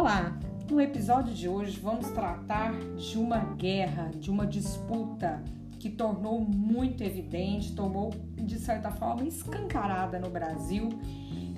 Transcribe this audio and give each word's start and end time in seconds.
Olá! 0.00 0.34
No 0.70 0.80
episódio 0.80 1.34
de 1.34 1.46
hoje 1.46 1.78
vamos 1.78 2.08
tratar 2.12 2.72
de 2.96 3.18
uma 3.18 3.36
guerra, 3.36 4.10
de 4.18 4.30
uma 4.30 4.46
disputa 4.46 5.44
que 5.78 5.90
tornou 5.90 6.40
muito 6.40 7.04
evidente, 7.04 7.74
tomou 7.74 8.08
de 8.34 8.58
certa 8.58 8.90
forma 8.90 9.24
escancarada 9.24 10.18
no 10.18 10.30
Brasil 10.30 10.88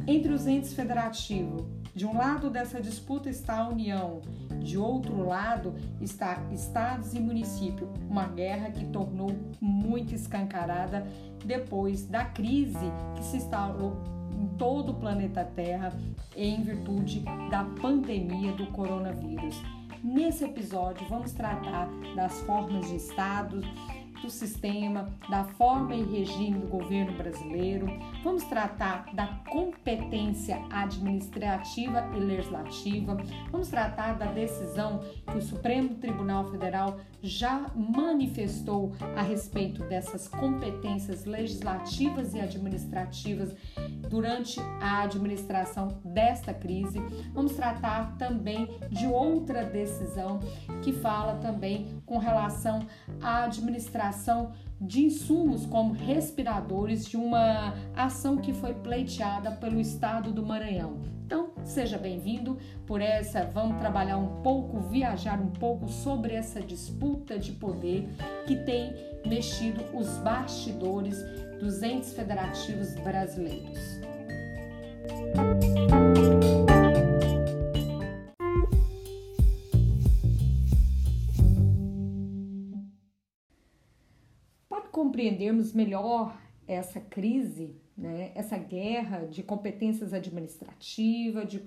entre 0.08 0.32
os 0.32 0.48
entes 0.48 0.74
federativos. 0.74 1.62
De 1.94 2.04
um 2.04 2.16
lado 2.16 2.50
dessa 2.50 2.80
disputa 2.80 3.30
está 3.30 3.58
a 3.58 3.68
União, 3.68 4.20
de 4.58 4.76
outro 4.76 5.24
lado 5.24 5.76
está 6.00 6.42
estados 6.50 7.14
e 7.14 7.20
municípios. 7.20 7.88
Uma 8.10 8.26
guerra 8.26 8.72
que 8.72 8.86
tornou 8.86 9.30
muito 9.60 10.16
escancarada 10.16 11.06
depois 11.44 12.06
da 12.06 12.24
crise 12.24 12.90
que 13.14 13.22
se 13.22 13.36
instalou 13.36 14.21
em 14.42 14.48
todo 14.58 14.90
o 14.90 14.94
planeta 14.94 15.44
Terra 15.44 15.92
em 16.36 16.62
virtude 16.62 17.20
da 17.48 17.64
pandemia 17.80 18.52
do 18.52 18.66
coronavírus. 18.66 19.62
Nesse 20.02 20.44
episódio, 20.44 21.06
vamos 21.08 21.32
tratar 21.32 21.88
das 22.16 22.40
formas 22.40 22.88
de 22.88 22.96
Estado, 22.96 23.60
do 24.20 24.30
sistema, 24.30 25.08
da 25.28 25.44
forma 25.44 25.94
e 25.94 26.02
regime 26.02 26.58
do 26.58 26.66
governo 26.66 27.12
brasileiro. 27.16 27.86
Vamos 28.22 28.44
tratar 28.44 29.06
da 29.14 29.26
competência 29.48 30.60
administrativa 30.70 32.08
e 32.16 32.20
legislativa. 32.20 33.16
Vamos 33.50 33.68
tratar 33.68 34.14
da 34.14 34.26
decisão 34.26 35.00
que 35.30 35.38
o 35.38 35.42
Supremo 35.42 35.96
Tribunal 35.96 36.50
Federal 36.50 36.98
já 37.22 37.70
manifestou 37.74 38.92
a 39.16 39.22
respeito 39.22 39.82
dessas 39.84 40.26
competências 40.26 41.24
legislativas 41.24 42.34
e 42.34 42.40
administrativas 42.40 43.54
durante 44.08 44.60
a 44.80 45.02
administração 45.02 46.00
desta 46.04 46.52
crise. 46.52 46.98
Vamos 47.32 47.52
tratar 47.52 48.16
também 48.16 48.68
de 48.90 49.06
outra 49.06 49.64
decisão 49.64 50.40
que 50.82 50.92
fala 50.92 51.36
também 51.36 52.02
com 52.04 52.18
relação 52.18 52.86
à 53.20 53.44
administração 53.44 54.52
de 54.80 55.04
insumos 55.04 55.64
como 55.64 55.92
respiradores 55.94 57.06
de 57.06 57.16
uma 57.16 57.72
ação 57.94 58.38
que 58.38 58.52
foi 58.52 58.74
pleiteada 58.74 59.52
pelo 59.52 59.80
estado 59.80 60.32
do 60.32 60.44
Maranhão. 60.44 61.21
Seja 61.64 61.96
bem-vindo 61.96 62.58
por 62.86 63.00
essa. 63.00 63.44
Vamos 63.44 63.78
trabalhar 63.78 64.18
um 64.18 64.42
pouco, 64.42 64.80
viajar 64.80 65.40
um 65.40 65.50
pouco 65.50 65.88
sobre 65.88 66.34
essa 66.34 66.60
disputa 66.60 67.38
de 67.38 67.52
poder 67.52 68.08
que 68.46 68.56
tem 68.56 68.92
mexido 69.26 69.82
os 69.96 70.18
bastidores 70.18 71.16
dos 71.58 71.82
entes 71.82 72.12
federativos 72.12 72.94
brasileiros. 72.96 73.78
Para 84.68 84.88
compreendermos 84.90 85.72
melhor 85.72 86.36
essa 86.66 87.00
crise, 87.00 87.81
né, 87.96 88.32
essa 88.34 88.56
guerra 88.56 89.26
de 89.26 89.42
competências 89.42 90.14
administrativas, 90.14 91.48
de, 91.48 91.62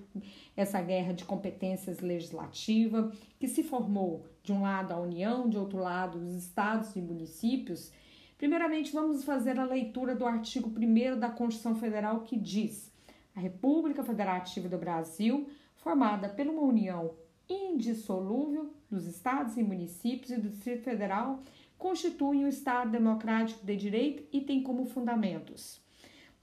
essa 0.55 0.81
guerra 0.81 1.13
de 1.13 1.23
competências 1.23 1.99
legislativas, 1.99 3.15
que 3.39 3.47
se 3.47 3.63
formou 3.63 4.25
de 4.43 4.51
um 4.51 4.61
lado 4.61 4.91
a 4.93 4.99
União, 4.99 5.47
de 5.47 5.57
outro 5.57 5.77
lado 5.77 6.17
os 6.17 6.33
estados 6.33 6.95
e 6.95 7.01
municípios. 7.01 7.91
Primeiramente, 8.37 8.91
vamos 8.91 9.23
fazer 9.23 9.59
a 9.59 9.65
leitura 9.65 10.15
do 10.15 10.25
artigo 10.25 10.69
1 10.69 11.19
da 11.19 11.29
Constituição 11.29 11.75
Federal 11.75 12.21
que 12.21 12.37
diz: 12.37 12.91
a 13.35 13.39
República 13.39 14.03
Federativa 14.03 14.67
do 14.67 14.77
Brasil, 14.77 15.47
formada 15.75 16.27
por 16.29 16.47
uma 16.47 16.61
união 16.61 17.13
indissolúvel 17.47 18.73
dos 18.89 19.05
estados 19.05 19.55
e 19.55 19.63
municípios 19.63 20.31
e 20.31 20.37
do 20.37 20.49
Distrito 20.49 20.83
Federal, 20.83 21.43
constitui 21.77 22.37
um 22.37 22.47
Estado 22.47 22.91
democrático 22.91 23.63
de 23.63 23.75
direito 23.75 24.23
e 24.31 24.41
tem 24.41 24.63
como 24.63 24.85
fundamentos. 24.85 25.84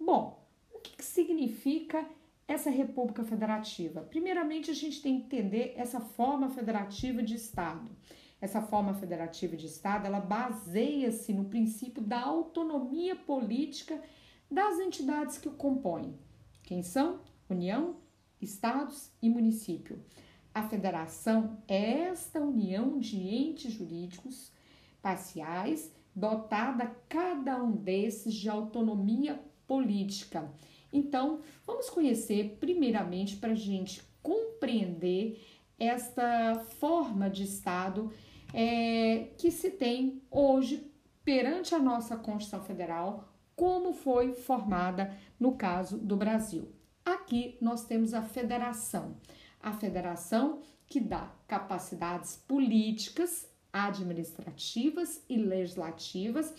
Bom, 0.05 0.45
o 0.75 0.81
que, 0.81 0.97
que 0.97 1.05
significa 1.05 2.05
essa 2.49 2.69
República 2.69 3.23
Federativa? 3.23 4.01
Primeiramente, 4.01 4.69
a 4.69 4.75
gente 4.75 5.01
tem 5.01 5.21
que 5.21 5.27
entender 5.27 5.75
essa 5.77 6.01
forma 6.01 6.51
federativa 6.51 7.23
de 7.23 7.37
Estado. 7.37 7.89
Essa 8.41 8.61
forma 8.61 8.95
federativa 8.95 9.57
de 9.57 9.67
Estado, 9.67 10.07
ela 10.07 10.19
baseia-se 10.19 11.33
no 11.33 11.45
princípio 11.45 12.03
da 12.03 12.21
autonomia 12.21 13.15
política 13.15 14.03
das 14.51 14.81
entidades 14.81 15.39
que 15.39 15.49
o 15.49 15.53
compõem. 15.53 16.19
Quem 16.65 16.83
são? 16.83 17.21
União, 17.49 17.97
Estados 18.41 19.13
e 19.23 19.31
município. 19.31 20.05
A 20.53 20.65
federação 20.65 21.63
é 21.69 22.09
esta 22.09 22.41
união 22.41 22.99
de 22.99 23.17
entes 23.21 23.73
jurídicos 23.73 24.53
parciais, 25.01 25.95
dotada 26.15 26.93
cada 27.09 27.63
um 27.63 27.71
desses 27.71 28.35
de 28.35 28.51
autonomia 28.51 29.41
política. 29.67 30.51
Então, 30.93 31.41
vamos 31.67 31.89
conhecer 31.89 32.57
primeiramente 32.61 33.37
para 33.37 33.53
a 33.53 33.57
gente 33.57 34.03
compreender 34.23 35.43
esta 35.79 36.65
forma 36.79 37.29
de 37.29 37.45
Estado 37.45 38.13
é, 38.53 39.31
que 39.39 39.51
se 39.51 39.71
tem 39.71 40.23
hoje 40.31 40.93
perante 41.25 41.75
a 41.75 41.79
nossa 41.79 42.17
Constituição 42.17 42.63
Federal, 42.63 43.33
como 43.57 43.93
foi 43.93 44.33
formada 44.33 45.17
no 45.39 45.57
caso 45.57 45.99
do 45.99 46.17
Brasil. 46.17 46.73
Aqui 47.05 47.57
nós 47.61 47.85
temos 47.85 48.15
a 48.15 48.23
federação, 48.23 49.17
a 49.61 49.73
federação 49.73 50.61
que 50.87 51.01
dá 51.01 51.33
capacidades 51.49 52.37
políticas 52.37 53.49
administrativas 53.73 55.23
e 55.29 55.37
legislativas. 55.37 56.53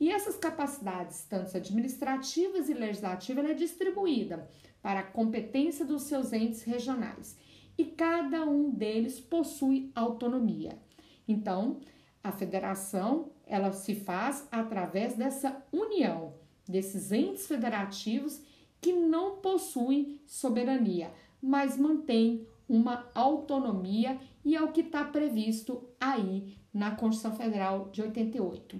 E 0.00 0.10
essas 0.10 0.36
capacidades, 0.36 1.24
tanto 1.28 1.56
administrativas 1.56 2.68
e 2.68 2.74
legislativas, 2.74 3.44
ela 3.44 3.52
é 3.52 3.56
distribuída 3.56 4.48
para 4.80 5.00
a 5.00 5.06
competência 5.06 5.84
dos 5.84 6.02
seus 6.02 6.32
entes 6.32 6.62
regionais. 6.62 7.36
E 7.76 7.84
cada 7.84 8.44
um 8.44 8.70
deles 8.70 9.20
possui 9.20 9.90
autonomia. 9.94 10.78
Então, 11.26 11.80
a 12.22 12.32
federação, 12.32 13.30
ela 13.46 13.72
se 13.72 13.94
faz 13.94 14.46
através 14.50 15.14
dessa 15.14 15.64
união 15.72 16.34
desses 16.68 17.10
entes 17.10 17.46
federativos 17.46 18.42
que 18.80 18.92
não 18.92 19.36
possuem 19.36 20.20
soberania, 20.26 21.10
mas 21.40 21.78
mantêm 21.78 22.46
uma 22.68 23.08
autonomia 23.14 24.20
e 24.44 24.54
é 24.54 24.62
o 24.62 24.70
que 24.70 24.82
está 24.82 25.02
previsto 25.04 25.88
aí 25.98 26.58
na 26.72 26.94
Constituição 26.94 27.34
Federal 27.36 27.88
de 27.90 28.02
88. 28.02 28.78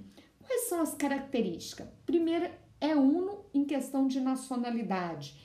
Quais 0.48 0.62
são 0.62 0.80
as 0.80 0.94
características? 0.94 1.86
Primeiro, 2.06 2.48
é 2.80 2.96
uno 2.96 3.44
em 3.52 3.66
questão 3.66 4.08
de 4.08 4.18
nacionalidade, 4.18 5.36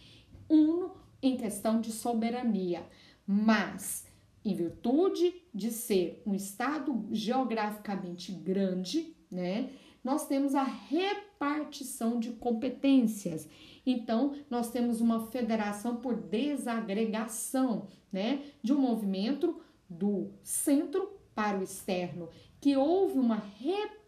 uno 0.48 0.96
em 1.22 1.36
questão 1.36 1.82
de 1.82 1.92
soberania, 1.92 2.88
mas 3.28 4.08
em 4.46 4.56
virtude 4.56 5.36
de 5.54 5.72
ser 5.72 6.24
um 6.26 6.34
estado 6.34 7.06
geograficamente 7.12 8.32
grande, 8.32 9.14
né, 9.30 9.72
nós 10.02 10.26
temos 10.26 10.56
a 10.56 10.64
repartição 10.64 12.18
de 12.18 12.32
competências. 12.32 13.48
Então, 13.86 14.34
nós 14.50 14.72
temos 14.72 15.02
uma 15.02 15.28
federação 15.28 15.98
por 15.98 16.16
desagregação, 16.16 17.90
né, 18.10 18.42
de 18.62 18.72
um 18.72 18.80
movimento 18.80 19.62
do 19.90 20.32
centro 20.42 21.20
para 21.36 21.60
o 21.60 21.64
externo, 21.64 22.30
que 22.62 22.78
houve 22.78 23.20
uma 23.20 23.36
repartição 23.36 24.03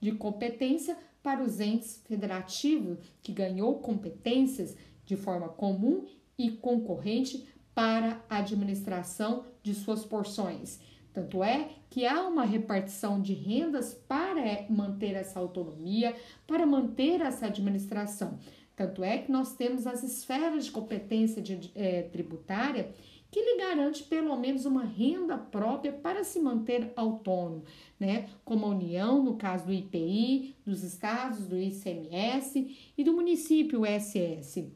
de 0.00 0.12
competência 0.12 0.96
para 1.22 1.42
os 1.42 1.60
entes 1.60 2.02
federativos, 2.06 2.98
que 3.22 3.32
ganhou 3.32 3.80
competências 3.80 4.76
de 5.04 5.16
forma 5.16 5.48
comum 5.48 6.06
e 6.36 6.50
concorrente 6.50 7.46
para 7.74 8.24
a 8.28 8.38
administração 8.38 9.44
de 9.62 9.74
suas 9.74 10.04
porções. 10.04 10.80
Tanto 11.12 11.42
é 11.42 11.70
que 11.90 12.06
há 12.06 12.26
uma 12.26 12.44
repartição 12.44 13.20
de 13.20 13.32
rendas 13.32 13.94
para 13.94 14.66
manter 14.68 15.14
essa 15.14 15.40
autonomia, 15.40 16.14
para 16.46 16.66
manter 16.66 17.20
essa 17.20 17.46
administração. 17.46 18.38
Tanto 18.76 19.02
é 19.02 19.18
que 19.18 19.32
nós 19.32 19.56
temos 19.56 19.86
as 19.86 20.04
esferas 20.04 20.66
de 20.66 20.70
competência 20.70 21.42
de, 21.42 21.72
é, 21.74 22.02
tributária 22.02 22.92
que 23.30 23.40
lhe 23.40 23.58
garante 23.58 24.04
pelo 24.04 24.36
menos 24.36 24.64
uma 24.64 24.84
renda 24.84 25.36
própria 25.36 25.92
para 25.92 26.24
se 26.24 26.40
manter 26.40 26.92
autônomo, 26.96 27.64
né? 28.00 28.28
Como 28.44 28.64
a 28.64 28.70
União, 28.70 29.22
no 29.22 29.36
caso 29.36 29.66
do 29.66 29.72
IPI, 29.72 30.56
dos 30.64 30.82
estados, 30.82 31.46
do 31.46 31.58
ICMS 31.58 32.92
e 32.96 33.04
do 33.04 33.12
município, 33.12 33.82
SS. 33.84 34.72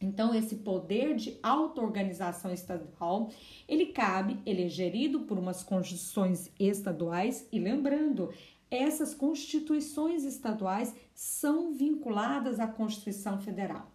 Então, 0.00 0.34
esse 0.34 0.56
poder 0.56 1.14
de 1.14 1.38
auto-organização 1.42 2.52
estadual, 2.52 3.30
ele 3.68 3.86
cabe, 3.86 4.36
ele 4.44 4.64
é 4.64 4.68
gerido 4.68 5.20
por 5.20 5.38
umas 5.38 5.62
constituições 5.62 6.50
estaduais 6.58 7.46
e 7.52 7.58
lembrando, 7.60 8.30
essas 8.68 9.14
constituições 9.14 10.24
estaduais 10.24 10.94
são 11.14 11.72
vinculadas 11.72 12.58
à 12.58 12.66
Constituição 12.66 13.38
Federal. 13.38 13.91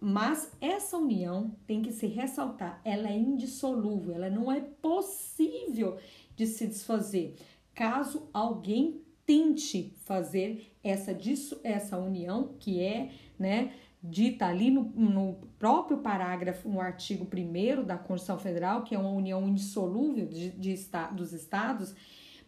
Mas 0.00 0.52
essa 0.60 0.96
união 0.96 1.56
tem 1.66 1.82
que 1.82 1.92
se 1.92 2.06
ressaltar, 2.06 2.80
ela 2.84 3.08
é 3.08 3.16
indissolúvel, 3.16 4.14
ela 4.14 4.30
não 4.30 4.50
é 4.50 4.60
possível 4.60 5.98
de 6.36 6.46
se 6.46 6.66
desfazer. 6.66 7.34
Caso 7.74 8.28
alguém 8.32 9.02
tente 9.26 9.92
fazer 10.04 10.72
essa, 10.84 11.16
essa 11.64 11.98
união, 11.98 12.54
que 12.60 12.80
é, 12.80 13.10
né, 13.36 13.72
dita 14.00 14.46
ali 14.46 14.70
no, 14.70 14.84
no 14.84 15.34
próprio 15.58 15.98
parágrafo, 15.98 16.68
no 16.68 16.80
artigo 16.80 17.26
1 17.26 17.84
da 17.84 17.98
Constituição 17.98 18.38
Federal, 18.38 18.84
que 18.84 18.94
é 18.94 18.98
uma 18.98 19.10
união 19.10 19.48
indissolúvel 19.48 20.26
de, 20.26 20.50
de, 20.50 20.74
dos 21.12 21.32
estados, 21.32 21.94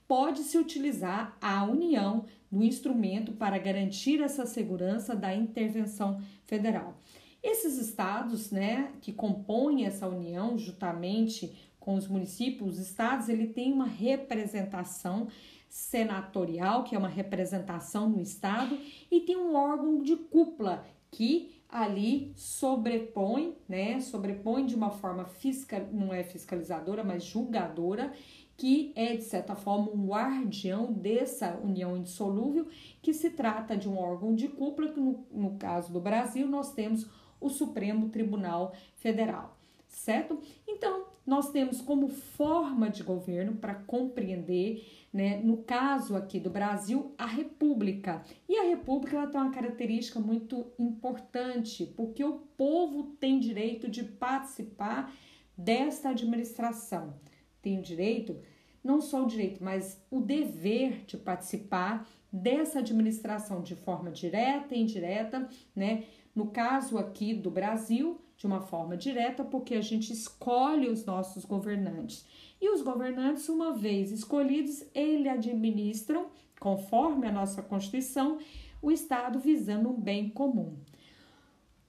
pode-se 0.07 0.57
utilizar 0.57 1.37
a 1.41 1.65
união 1.65 2.25
no 2.51 2.63
instrumento 2.63 3.33
para 3.33 3.59
garantir 3.59 4.23
essa 4.23 4.47
segurança 4.47 5.15
da 5.15 5.35
intervenção 5.35 6.23
federal. 6.47 6.98
Esses 7.43 7.79
estados, 7.79 8.51
né, 8.51 8.93
que 9.01 9.13
compõem 9.13 9.87
essa 9.87 10.09
união 10.09 10.59
juntamente 10.59 11.57
com 11.79 11.95
os 11.95 12.09
municípios, 12.09 12.75
os 12.75 12.79
estados, 12.79 13.29
ele 13.29 13.47
tem 13.47 13.73
uma 13.73 13.87
representação 13.87 15.29
senatorial, 15.69 16.85
que 16.85 16.95
é 16.95 16.99
uma 16.99 17.09
representação 17.09 18.09
no 18.09 18.21
estado, 18.21 18.77
e 19.11 19.21
tem 19.21 19.37
um 19.37 19.55
órgão 19.55 20.03
de 20.03 20.17
cúpula 20.17 20.85
que 21.11 21.55
ali 21.69 22.33
sobrepõe, 22.35 23.57
né, 23.69 24.01
sobrepõe 24.01 24.65
de 24.65 24.75
uma 24.75 24.91
forma 24.91 25.27
fiscal, 25.27 25.87
não 25.93 26.13
é 26.13 26.23
fiscalizadora, 26.23 27.05
mas 27.05 27.25
julgadora, 27.25 28.13
que 28.57 28.93
é 28.97 29.15
de 29.15 29.23
certa 29.23 29.55
forma 29.55 29.91
um 29.93 30.07
guardião 30.07 30.93
dessa 30.93 31.61
união 31.63 31.97
indissolúvel, 31.97 32.67
que 33.01 33.13
se 33.15 33.31
trata 33.31 33.77
de 33.77 33.89
um 33.89 33.99
órgão 33.99 34.35
de 34.35 34.49
cúpula, 34.49 34.91
que 34.91 34.99
no, 34.99 35.27
no 35.31 35.57
caso 35.57 35.93
do 35.93 36.01
Brasil 36.01 36.49
nós 36.49 36.73
temos 36.73 37.07
o 37.41 37.49
Supremo 37.49 38.09
Tribunal 38.09 38.75
Federal, 38.97 39.59
certo? 39.87 40.41
Então, 40.67 41.07
nós 41.27 41.51
temos 41.51 41.81
como 41.81 42.09
forma 42.09 42.89
de 42.89 43.03
governo 43.03 43.57
para 43.57 43.75
compreender 43.75 44.83
né? 45.13 45.41
No 45.43 45.59
caso 45.59 46.17
aqui 46.17 46.39
do 46.39 46.51
Brasil, 46.51 47.15
a 47.17 47.27
República. 47.27 48.23
E 48.49 48.57
a 48.59 48.65
República 48.65 49.17
ela 49.17 49.27
tem 49.27 49.41
uma 49.41 49.51
característica 49.51 50.21
muito 50.21 50.67
importante, 50.79 51.87
porque 51.97 52.23
o 52.23 52.41
povo 52.57 53.17
tem 53.19 53.39
direito 53.39 53.89
de 53.89 54.05
participar 54.05 55.13
desta 55.57 56.11
administração. 56.11 57.15
Tem 57.63 57.79
o 57.79 57.83
direito, 57.83 58.39
não 58.85 59.01
só 59.01 59.25
o 59.25 59.27
direito, 59.27 59.65
mas 59.65 60.01
o 60.11 60.21
dever 60.21 61.05
de 61.07 61.17
participar 61.17 62.07
dessa 62.31 62.81
administração 62.81 63.63
de 63.63 63.75
forma 63.75 64.11
direta 64.11 64.75
e 64.75 64.83
indireta, 64.83 65.49
né? 65.75 66.05
No 66.39 66.47
caso 66.47 66.97
aqui 66.99 67.35
do 67.35 67.51
Brasil, 67.51 68.21
de 68.37 68.47
uma 68.47 68.61
forma 68.61 68.97
direta, 68.97 69.45
porque 69.45 69.75
a 69.75 69.81
gente 69.81 70.13
escolhe 70.13 70.89
os 70.89 71.05
nossos 71.05 71.45
governantes. 71.45 72.25
E 72.61 72.71
os 72.71 72.81
governantes, 72.81 73.49
uma 73.49 73.73
vez 73.73 74.13
escolhidos, 74.13 74.85
eles 74.95 75.33
administram, 75.33 76.29
conforme 76.61 77.27
a 77.27 77.33
nossa 77.33 77.61
Constituição, 77.61 78.39
o 78.81 78.93
Estado 78.93 79.41
visando 79.41 79.89
um 79.89 80.01
bem 80.01 80.29
comum. 80.29 80.77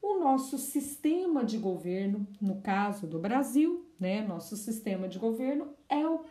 O 0.01 0.17
nosso 0.17 0.57
sistema 0.57 1.45
de 1.45 1.59
governo, 1.59 2.25
no 2.41 2.59
caso 2.59 3.05
do 3.05 3.19
Brasil, 3.19 3.85
né, 3.99 4.25
nosso 4.25 4.57
sistema 4.57 5.07
de 5.07 5.19
governo 5.19 5.67
é 5.87 6.07
o 6.07 6.21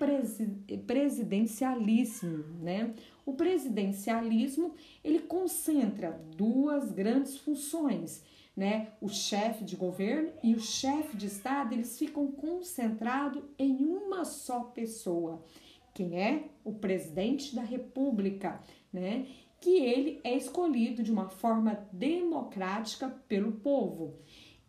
presidencialismo, 0.86 2.44
né? 2.62 2.94
O 3.28 3.34
presidencialismo, 3.34 4.72
ele 5.04 5.18
concentra 5.18 6.18
duas 6.34 6.90
grandes 6.90 7.36
funções, 7.36 8.24
né? 8.56 8.88
O 9.02 9.08
chefe 9.10 9.64
de 9.64 9.76
governo 9.76 10.30
e 10.42 10.54
o 10.54 10.60
chefe 10.60 11.14
de 11.14 11.26
estado, 11.26 11.74
eles 11.74 11.98
ficam 11.98 12.28
concentrados 12.28 13.42
em 13.58 13.84
uma 13.84 14.24
só 14.24 14.60
pessoa, 14.60 15.44
quem 15.92 16.18
é 16.18 16.44
o 16.64 16.72
presidente 16.72 17.54
da 17.54 17.60
República, 17.60 18.62
né? 18.90 19.26
Que 19.60 19.76
ele 19.76 20.22
é 20.24 20.34
escolhido 20.34 21.02
de 21.02 21.12
uma 21.12 21.28
forma 21.28 21.86
democrática 21.92 23.10
pelo 23.28 23.52
povo. 23.52 24.16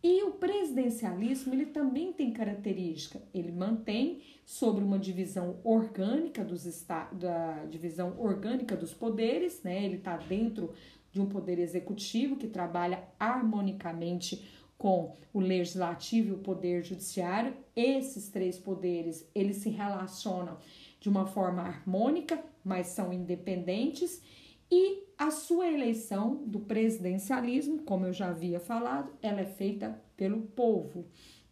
E 0.02 0.22
o 0.22 0.32
presidencialismo 0.32 1.52
ele 1.52 1.66
também 1.66 2.12
tem 2.12 2.32
característica, 2.32 3.20
ele 3.34 3.52
mantém 3.52 4.22
sobre 4.46 4.82
uma 4.82 4.98
divisão 4.98 5.60
orgânica 5.62 6.42
dos 6.42 6.64
da 7.12 7.66
divisão 7.66 8.14
orgânica 8.18 8.74
dos 8.74 8.94
poderes, 8.94 9.62
né? 9.62 9.84
Ele 9.84 9.96
está 9.96 10.16
dentro 10.16 10.72
de 11.12 11.20
um 11.20 11.26
poder 11.26 11.58
executivo 11.58 12.36
que 12.36 12.46
trabalha 12.46 13.04
harmonicamente 13.18 14.42
com 14.78 15.14
o 15.34 15.40
legislativo 15.40 16.28
e 16.30 16.32
o 16.32 16.38
poder 16.38 16.82
judiciário. 16.82 17.54
Esses 17.76 18.30
três 18.30 18.58
poderes, 18.58 19.28
eles 19.34 19.56
se 19.56 19.68
relacionam 19.68 20.56
de 20.98 21.10
uma 21.10 21.26
forma 21.26 21.60
harmônica, 21.60 22.42
mas 22.64 22.86
são 22.86 23.12
independentes 23.12 24.22
e 24.70 25.04
a 25.18 25.30
sua 25.30 25.68
eleição 25.68 26.42
do 26.46 26.60
presidencialismo, 26.60 27.82
como 27.82 28.06
eu 28.06 28.12
já 28.12 28.28
havia 28.28 28.60
falado, 28.60 29.12
ela 29.20 29.40
é 29.40 29.46
feita 29.46 30.00
pelo 30.16 30.42
povo, 30.42 31.04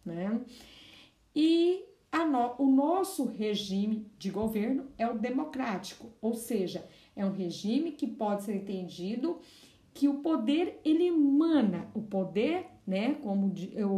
né? 0.05 0.41
E 1.35 1.85
no, 2.11 2.55
o 2.57 2.71
nosso 2.71 3.25
regime 3.25 4.07
de 4.17 4.31
governo 4.31 4.87
é 4.97 5.07
o 5.07 5.17
democrático, 5.17 6.11
ou 6.21 6.33
seja, 6.33 6.87
é 7.15 7.25
um 7.25 7.31
regime 7.31 7.91
que 7.91 8.07
pode 8.07 8.43
ser 8.43 8.55
entendido 8.55 9.39
que 9.93 10.07
o 10.07 10.15
poder 10.15 10.79
ele 10.85 11.07
emana, 11.07 11.89
o 11.93 12.01
poder, 12.01 12.67
né, 12.87 13.15
como 13.15 13.53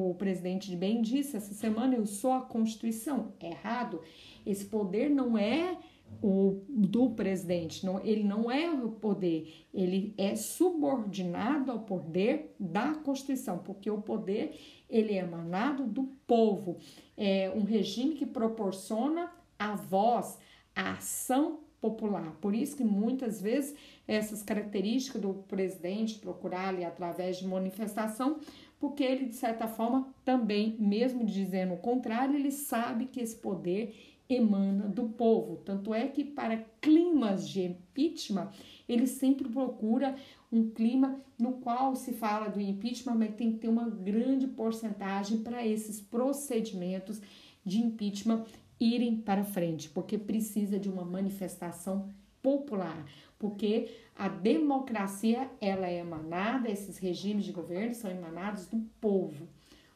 o 0.10 0.16
presidente 0.16 0.76
bem 0.76 1.02
disse 1.02 1.38
essa 1.38 1.54
semana, 1.54 1.96
eu 1.96 2.06
sou 2.06 2.32
a 2.32 2.42
Constituição. 2.42 3.34
Errado. 3.40 4.02
Esse 4.46 4.66
poder 4.66 5.10
não 5.10 5.38
é 5.38 5.78
o 6.22 6.64
do 6.68 7.12
presidente, 7.12 7.86
não, 7.86 8.04
ele 8.04 8.24
não 8.24 8.52
é 8.52 8.70
o 8.72 8.90
poder, 8.90 9.68
ele 9.74 10.14
é 10.18 10.36
subordinado 10.36 11.72
ao 11.72 11.80
poder 11.80 12.56
da 12.60 12.94
Constituição, 12.96 13.60
porque 13.60 13.90
o 13.90 14.02
poder 14.02 14.56
ele 14.90 15.14
é 15.14 15.20
emanado 15.20 15.86
do 15.86 16.04
povo. 16.28 16.78
É 17.18 17.52
um 17.56 17.64
regime 17.64 18.16
que 18.16 18.26
proporciona 18.26 19.32
a 19.58 19.76
voz, 19.76 20.38
a 20.76 20.94
ação 20.94 21.62
popular. 21.80 22.38
Por 22.40 22.54
isso 22.54 22.78
que 22.78 22.84
muitas 22.84 23.42
vezes 23.42 23.76
essas 24.08 24.44
características 24.44 25.22
do 25.22 25.34
presidente 25.34 26.20
procurar 26.20 26.70
ali 26.70 26.84
através 26.86 27.38
de 27.38 27.48
manifestação, 27.48 28.40
porque 28.80 29.04
ele 29.04 29.26
de 29.26 29.36
certa 29.36 29.68
forma 29.68 30.14
também, 30.24 30.76
mesmo 30.80 31.26
dizendo 31.26 31.74
o 31.74 31.78
contrário, 31.78 32.36
ele 32.36 32.52
sabe 32.52 33.06
que 33.06 33.20
esse 33.20 33.36
poder 33.36 33.96
emana 34.34 34.88
do 34.88 35.10
povo. 35.10 35.58
Tanto 35.58 35.94
é 35.94 36.08
que 36.08 36.24
para 36.24 36.66
climas 36.80 37.48
de 37.48 37.62
impeachment, 37.64 38.50
ele 38.88 39.08
sempre 39.08 39.48
procura 39.50 40.16
um 40.52 40.70
clima 40.70 41.20
no 41.40 41.54
qual 41.54 41.96
se 41.96 42.14
fala 42.14 42.50
do 42.50 42.60
impeachment, 42.60 43.16
mas 43.16 43.36
tem 43.36 43.54
que 43.54 43.60
ter 43.60 43.68
uma 43.68 43.90
grande 43.90 44.48
porcentagem 44.48 45.40
para 45.40 45.66
esses 45.66 46.02
procedimentos 46.02 47.22
de 47.66 47.80
impeachment 47.80 48.46
irem 48.80 49.16
para 49.18 49.44
frente, 49.44 49.90
porque 49.90 50.18
precisa 50.18 50.80
de 50.80 50.90
uma 50.90 51.06
manifestação 51.06 52.10
popular, 52.42 53.06
porque 53.38 53.92
a 54.16 54.28
democracia 54.28 55.50
ela 55.62 55.88
é 55.88 56.00
emanada, 56.00 56.70
esses 56.70 56.98
regimes 56.98 57.46
de 57.46 57.52
governo 57.52 57.94
são 57.94 58.10
emanados 58.10 58.66
do 58.66 58.80
povo, 59.00 59.48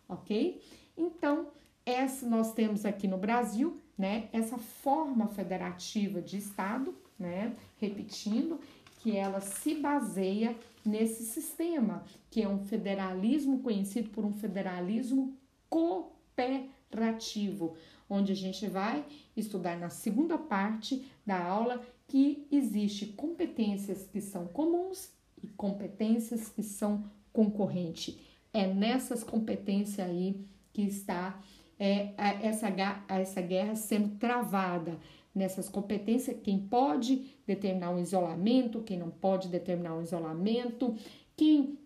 ok? 0.07 0.61
Então, 0.95 1.47
essa 1.85 2.27
nós 2.27 2.53
temos 2.53 2.85
aqui 2.85 3.07
no 3.07 3.17
Brasil, 3.17 3.79
né, 3.97 4.27
essa 4.33 4.57
forma 4.57 5.27
federativa 5.27 6.21
de 6.21 6.37
Estado, 6.37 6.93
né, 7.17 7.55
repetindo, 7.77 8.59
que 8.99 9.15
ela 9.15 9.39
se 9.39 9.75
baseia 9.75 10.57
nesse 10.83 11.23
sistema, 11.23 12.03
que 12.29 12.41
é 12.41 12.49
um 12.49 12.65
federalismo 12.65 13.59
conhecido 13.59 14.09
por 14.09 14.25
um 14.25 14.33
federalismo 14.33 15.37
cooperativo 15.69 17.77
onde 18.09 18.31
a 18.31 18.35
gente 18.35 18.67
vai 18.67 19.05
estudar 19.35 19.77
na 19.77 19.89
segunda 19.89 20.37
parte 20.37 21.05
da 21.25 21.43
aula 21.43 21.83
que 22.07 22.45
existe 22.51 23.07
competências 23.07 24.07
que 24.11 24.21
são 24.21 24.47
comuns 24.47 25.11
e 25.43 25.47
competências 25.47 26.49
que 26.49 26.61
são 26.61 27.09
concorrentes. 27.33 28.17
É 28.53 28.67
nessas 28.67 29.23
competências 29.23 30.07
aí 30.07 30.45
que 30.71 30.83
está 30.83 31.39
é, 31.79 32.13
essa, 32.41 32.67
essa 33.09 33.41
guerra 33.41 33.75
sendo 33.75 34.17
travada. 34.17 34.97
Nessas 35.33 35.67
competências, 35.67 36.37
quem 36.41 36.59
pode 36.59 37.35
determinar 37.45 37.89
um 37.89 37.99
isolamento, 37.99 38.81
quem 38.81 38.97
não 38.97 39.09
pode 39.09 39.49
determinar 39.49 39.93
um 39.95 40.01
isolamento, 40.01 40.95
quem 41.35 41.77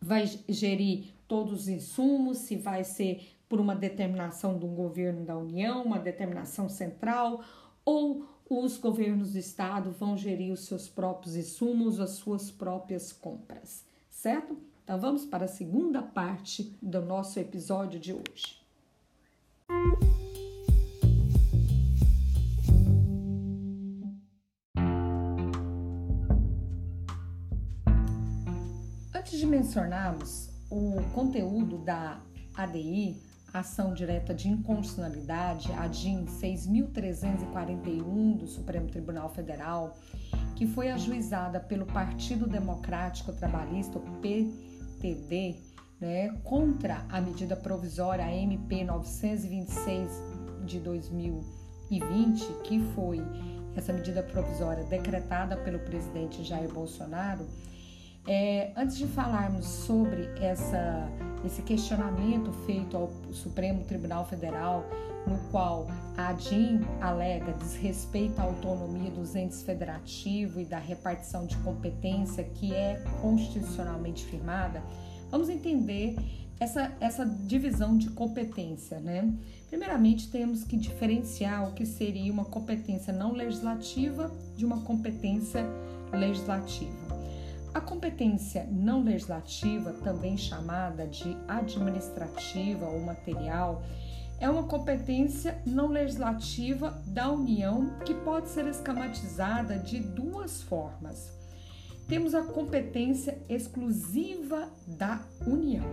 vai 0.00 0.24
gerir 0.48 1.04
todos 1.28 1.62
os 1.62 1.68
insumos, 1.68 2.38
se 2.38 2.56
vai 2.56 2.84
ser 2.84 3.36
por 3.48 3.60
uma 3.60 3.76
determinação 3.76 4.58
de 4.58 4.64
um 4.64 4.74
governo 4.74 5.24
da 5.24 5.36
União, 5.36 5.84
uma 5.84 5.98
determinação 5.98 6.68
central, 6.68 7.44
ou 7.84 8.26
os 8.48 8.78
governos 8.78 9.32
do 9.32 9.38
estado 9.38 9.90
vão 9.90 10.16
gerir 10.16 10.52
os 10.52 10.60
seus 10.60 10.88
próprios 10.88 11.36
insumos, 11.36 12.00
as 12.00 12.10
suas 12.10 12.50
próprias 12.50 13.12
compras, 13.12 13.84
certo? 14.08 14.56
Então 14.84 14.98
vamos 15.00 15.24
para 15.24 15.44
a 15.44 15.48
segunda 15.48 16.00
parte 16.00 16.76
do 16.80 17.02
nosso 17.02 17.38
episódio 17.40 17.98
de 17.98 18.12
hoje. 18.12 18.65
Antes 29.36 29.50
de 29.50 29.54
mencionarmos 29.54 30.48
o 30.70 30.96
conteúdo 31.12 31.76
da 31.76 32.18
ADI, 32.54 33.22
Ação 33.52 33.92
Direta 33.92 34.32
de 34.32 34.48
Inconstitucionalidade, 34.48 35.70
a 35.72 35.86
DIN 35.86 36.24
6.341 36.24 38.38
do 38.38 38.46
Supremo 38.46 38.88
Tribunal 38.88 39.28
Federal, 39.28 39.94
que 40.54 40.66
foi 40.66 40.90
ajuizada 40.90 41.60
pelo 41.60 41.84
Partido 41.84 42.46
Democrático 42.46 43.30
Trabalhista, 43.34 43.98
o 43.98 44.02
PTD, 44.22 45.56
né, 46.00 46.30
contra 46.42 47.04
a 47.10 47.20
medida 47.20 47.54
provisória 47.54 48.34
MP 48.34 48.84
926 48.84 50.10
de 50.64 50.80
2020, 50.80 52.42
que 52.64 52.80
foi 52.94 53.22
essa 53.76 53.92
medida 53.92 54.22
provisória 54.22 54.84
decretada 54.84 55.58
pelo 55.58 55.80
presidente 55.80 56.42
Jair 56.42 56.72
Bolsonaro, 56.72 57.46
é, 58.26 58.72
antes 58.76 58.96
de 58.96 59.06
falarmos 59.06 59.66
sobre 59.66 60.28
essa, 60.40 61.08
esse 61.44 61.62
questionamento 61.62 62.52
feito 62.66 62.96
ao 62.96 63.10
Supremo 63.32 63.84
Tribunal 63.84 64.26
Federal, 64.26 64.84
no 65.26 65.38
qual 65.50 65.86
a 66.16 66.28
ADIM 66.28 66.80
alega 67.00 67.52
desrespeito 67.54 68.40
à 68.40 68.44
autonomia 68.44 69.10
dos 69.10 69.34
entes 69.34 69.62
federativos 69.62 70.62
e 70.62 70.64
da 70.64 70.78
repartição 70.78 71.46
de 71.46 71.56
competência 71.58 72.44
que 72.44 72.72
é 72.72 73.02
constitucionalmente 73.20 74.24
firmada, 74.24 74.82
vamos 75.30 75.48
entender 75.48 76.16
essa, 76.58 76.92
essa 77.00 77.24
divisão 77.24 77.96
de 77.96 78.10
competência, 78.10 78.98
né? 78.98 79.32
Primeiramente, 79.68 80.30
temos 80.30 80.64
que 80.64 80.76
diferenciar 80.76 81.68
o 81.68 81.74
que 81.74 81.84
seria 81.84 82.32
uma 82.32 82.44
competência 82.44 83.12
não 83.12 83.32
legislativa 83.32 84.32
de 84.56 84.64
uma 84.64 84.80
competência 84.82 85.66
legislativa. 86.12 87.25
A 87.76 87.80
competência 87.82 88.66
não 88.72 89.02
legislativa, 89.02 89.92
também 89.92 90.34
chamada 90.34 91.06
de 91.06 91.36
administrativa 91.46 92.86
ou 92.86 93.00
material, 93.00 93.82
é 94.40 94.48
uma 94.48 94.62
competência 94.62 95.60
não 95.66 95.88
legislativa 95.88 96.98
da 97.08 97.30
União 97.30 97.98
que 98.02 98.14
pode 98.14 98.48
ser 98.48 98.66
esquematizada 98.66 99.78
de 99.78 100.00
duas 100.00 100.62
formas. 100.62 101.30
Temos 102.08 102.34
a 102.34 102.44
competência 102.44 103.36
exclusiva 103.46 104.70
da 104.86 105.20
União. 105.46 105.84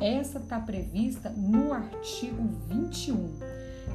Essa 0.00 0.38
está 0.38 0.60
prevista 0.60 1.30
no 1.30 1.72
artigo 1.72 2.48
21. 2.68 3.16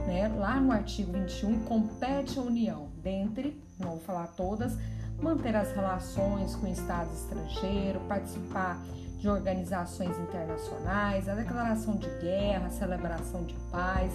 Né? 0.08 0.28
Lá 0.28 0.60
no 0.60 0.74
artigo 0.74 1.14
21, 1.14 1.64
compete 1.64 2.38
à 2.38 2.42
União, 2.42 2.90
dentre, 3.02 3.58
não 3.80 3.92
vou 3.92 4.00
falar 4.02 4.28
todas, 4.36 4.78
manter 5.24 5.56
as 5.56 5.72
relações 5.72 6.54
com 6.56 6.68
o 6.68 6.72
Estado 6.72 7.10
estrangeiro, 7.14 8.02
participar 8.02 8.78
de 9.18 9.30
organizações 9.30 10.20
internacionais, 10.20 11.30
a 11.30 11.34
declaração 11.34 11.96
de 11.96 12.10
guerra, 12.20 12.68
a 12.68 12.70
celebração 12.70 13.46
de 13.46 13.56
paz, 13.72 14.12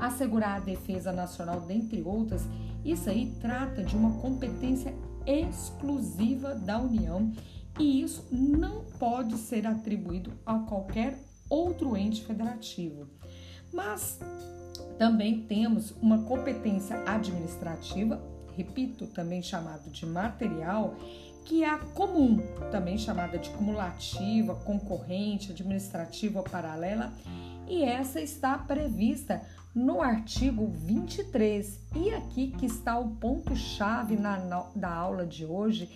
assegurar 0.00 0.58
a 0.58 0.60
defesa 0.60 1.12
nacional, 1.12 1.60
dentre 1.62 2.00
outras. 2.02 2.42
Isso 2.84 3.10
aí 3.10 3.34
trata 3.40 3.82
de 3.82 3.96
uma 3.96 4.20
competência 4.20 4.94
exclusiva 5.26 6.54
da 6.54 6.78
União 6.78 7.32
e 7.80 8.00
isso 8.00 8.24
não 8.30 8.84
pode 9.00 9.36
ser 9.36 9.66
atribuído 9.66 10.32
a 10.46 10.60
qualquer 10.60 11.18
outro 11.50 11.96
ente 11.96 12.24
federativo. 12.24 13.08
Mas 13.72 14.20
também 14.96 15.42
temos 15.42 15.90
uma 16.00 16.22
competência 16.22 17.02
administrativa 17.04 18.35
repito, 18.56 19.06
também 19.06 19.42
chamado 19.42 19.90
de 19.90 20.06
material, 20.06 20.94
que 21.44 21.62
é 21.62 21.68
a 21.68 21.78
comum, 21.78 22.38
também 22.72 22.98
chamada 22.98 23.38
de 23.38 23.50
cumulativa, 23.50 24.54
concorrente, 24.54 25.52
administrativa 25.52 26.42
paralela, 26.42 27.12
e 27.68 27.84
essa 27.84 28.20
está 28.20 28.56
prevista 28.58 29.42
no 29.74 30.00
artigo 30.00 30.66
23. 30.66 31.80
E 31.94 32.10
aqui 32.10 32.48
que 32.58 32.66
está 32.66 32.98
o 32.98 33.10
ponto-chave 33.16 34.16
da 34.74 34.88
aula 34.88 35.26
de 35.26 35.44
hoje, 35.44 35.90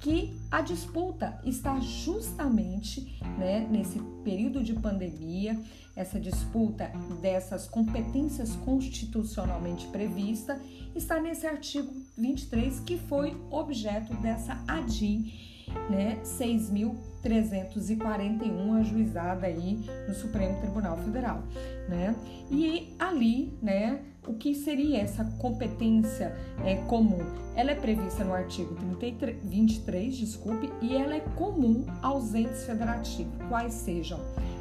que 0.00 0.36
a 0.50 0.60
disputa 0.60 1.40
está 1.44 1.78
justamente 1.80 3.18
né, 3.38 3.66
nesse 3.70 4.00
período 4.24 4.62
de 4.62 4.74
pandemia, 4.74 5.58
essa 5.94 6.20
disputa 6.20 6.92
dessas 7.22 7.66
competências 7.66 8.54
constitucionalmente 8.56 9.86
previstas 9.88 10.60
está 10.94 11.18
nesse 11.20 11.46
artigo 11.46 11.90
23 12.16 12.80
que 12.80 12.98
foi 12.98 13.34
objeto 13.50 14.12
dessa 14.16 14.62
ADI, 14.68 15.64
né, 15.90 16.20
6.341 16.22 18.80
ajuizada 18.80 19.46
aí 19.46 19.84
no 20.06 20.14
Supremo 20.14 20.60
Tribunal 20.60 20.96
Federal, 20.98 21.42
né? 21.88 22.14
E 22.50 22.94
ali, 22.98 23.56
né, 23.60 24.00
o 24.26 24.34
que 24.34 24.54
seria 24.54 25.00
essa 25.00 25.24
competência 25.38 26.36
é, 26.64 26.76
comum? 26.86 27.24
Ela 27.54 27.72
é 27.72 27.74
prevista 27.74 28.24
no 28.24 28.34
artigo 28.34 28.74
33, 28.74 29.38
23, 29.42 30.16
desculpe, 30.16 30.70
e 30.82 30.94
ela 30.94 31.14
é 31.14 31.20
comum 31.20 31.86
aos 32.02 32.34
entes 32.34 32.64
federativos, 32.64 33.34
quais 33.48 33.72
sejam 33.74 34.20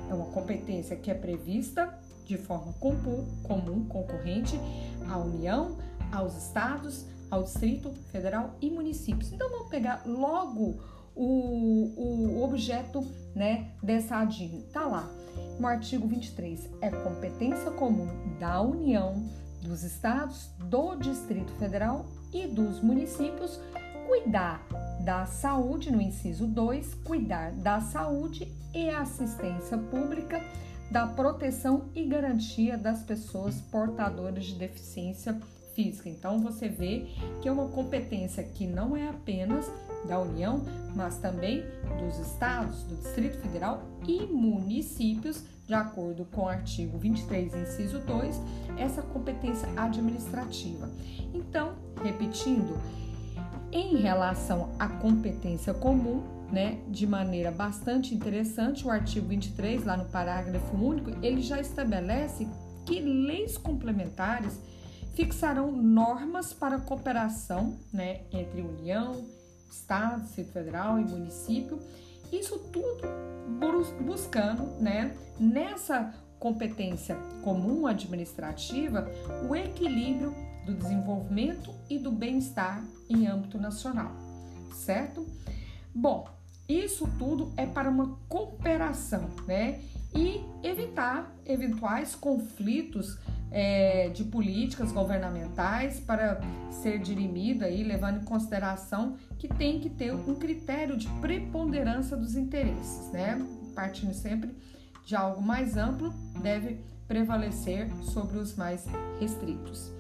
é 0.10 0.14
uma 0.14 0.26
competência 0.28 0.96
que 0.96 1.10
é 1.10 1.14
prevista 1.14 1.98
de 2.26 2.38
forma 2.38 2.74
comum, 2.74 3.26
comum 3.44 3.86
concorrente 3.86 4.60
à 5.08 5.18
União, 5.18 5.78
aos 6.12 6.36
estados, 6.36 7.06
ao 7.30 7.44
Distrito 7.44 7.92
Federal 8.12 8.56
e 8.62 8.70
municípios. 8.70 9.32
Então 9.32 9.50
vamos 9.50 9.70
pegar 9.70 10.04
logo 10.06 10.80
o, 11.16 12.38
o 12.38 12.44
objeto 12.44 13.06
né, 13.36 13.72
dessa 13.82 14.18
ADIM. 14.18 14.66
Tá 14.72 14.86
lá 14.86 15.10
no 15.60 15.68
artigo 15.68 16.08
23. 16.08 16.70
É 16.82 16.90
competência 16.90 17.72
comum 17.72 18.08
da 18.40 18.62
União, 18.62 19.24
dos 19.68 19.84
estados, 19.84 20.50
do 20.58 20.96
Distrito 20.96 21.52
Federal 21.54 22.06
e 22.34 22.48
dos 22.48 22.82
municípios 22.82 23.60
cuidar 24.08 24.66
da 25.02 25.26
saúde, 25.26 25.92
no 25.92 26.02
inciso 26.02 26.48
2, 26.48 26.94
cuidar 27.04 27.52
da 27.52 27.82
saúde 27.82 28.48
e 28.74 28.90
assistência 28.90 29.78
pública, 29.78 30.42
da 30.92 31.08
proteção 31.08 31.90
e 31.96 32.06
garantia 32.06 32.78
das 32.78 33.04
pessoas 33.04 33.60
portadoras 33.62 34.46
de 34.46 34.56
deficiência 34.56 35.40
física. 35.74 36.10
Então 36.10 36.40
você 36.40 36.70
vê 36.70 37.08
que 37.42 37.48
é 37.48 37.52
uma 37.52 37.68
competência 37.68 38.44
que 38.44 38.66
não 38.66 38.96
é 38.96 39.10
apenas 39.10 39.70
da 40.06 40.20
União, 40.20 40.64
mas 40.96 41.18
também 41.18 41.64
dos 42.00 42.20
estados, 42.20 42.84
do 42.84 42.96
Distrito 42.96 43.38
Federal 43.40 43.84
e 44.08 44.26
municípios, 44.26 45.44
de 45.68 45.74
acordo 45.74 46.26
com 46.26 46.42
o 46.44 46.48
artigo 46.48 46.98
23, 46.98 47.54
inciso 47.56 48.00
2, 48.00 48.40
essa 48.78 49.02
competência 49.02 49.68
administrativa. 49.76 50.90
Então, 51.34 51.74
repetindo, 52.04 52.80
em 53.72 53.98
relação 53.98 54.70
à 54.80 54.88
competência 54.88 55.74
comum, 55.74 56.24
né, 56.52 56.80
de 56.88 57.08
maneira 57.08 57.52
bastante 57.52 58.14
interessante, 58.14 58.86
o 58.86 58.92
artigo 58.92 59.28
23, 59.28 59.84
lá 59.84 59.98
no 59.98 60.06
parágrafo 60.06 60.76
único, 60.78 61.10
ele 61.26 61.42
já 61.42 61.60
estabelece 61.60 62.48
que 62.86 63.02
leis 63.02 63.58
complementares 63.58 64.60
fixarão 65.16 65.72
normas 65.72 66.54
para 66.54 66.78
cooperação 66.78 67.78
né, 67.92 68.22
entre 68.32 68.62
União, 68.62 69.26
Estado, 69.70 70.24
Distrito 70.24 70.52
Federal 70.52 71.00
e 71.00 71.04
município. 71.04 71.80
Isso 72.32 72.60
tudo 72.72 73.04
buscando, 74.04 74.64
né, 74.82 75.16
nessa 75.40 76.14
competência 76.40 77.16
comum 77.44 77.88
administrativa, 77.88 79.10
o 79.48 79.56
equilíbrio 79.56 80.34
do 80.66 80.74
desenvolvimento 80.74 81.74
e 81.90 81.98
do 81.98 82.12
bem-estar 82.12 82.84
em 83.10 83.28
âmbito 83.28 83.58
nacional, 83.58 84.12
certo? 84.74 85.26
Bom, 85.94 86.28
isso 86.68 87.08
tudo 87.20 87.54
é 87.56 87.66
para 87.66 87.90
uma 87.90 88.18
cooperação, 88.28 89.30
né? 89.48 89.82
E 90.14 90.42
evitar 90.64 91.32
eventuais 91.46 92.16
conflitos 92.16 93.18
é, 93.52 94.10
de 94.10 94.24
políticas 94.24 94.92
governamentais 94.92 96.00
para 96.00 96.42
ser 96.72 97.00
dirimido 97.00 97.64
aí, 97.64 97.84
levando 97.84 98.22
em 98.22 98.25
consideração 98.25 99.18
que 99.38 99.48
tem 99.48 99.80
que 99.80 99.90
ter 99.90 100.14
um 100.14 100.36
critério 100.36 100.98
de 100.98 101.08
preponderância 101.22 102.18
dos 102.18 102.36
interesses, 102.36 103.12
né? 103.12 103.46
Partindo 103.74 104.14
sempre 104.14 104.56
de 105.06 105.16
algo 105.16 105.42
mais 105.42 105.78
amplo, 105.78 106.14
deve 106.42 106.80
prevalecer 107.08 107.90
sobre 108.02 108.38
os 108.38 108.56
mais 108.56 108.86
restritos. 109.20 109.92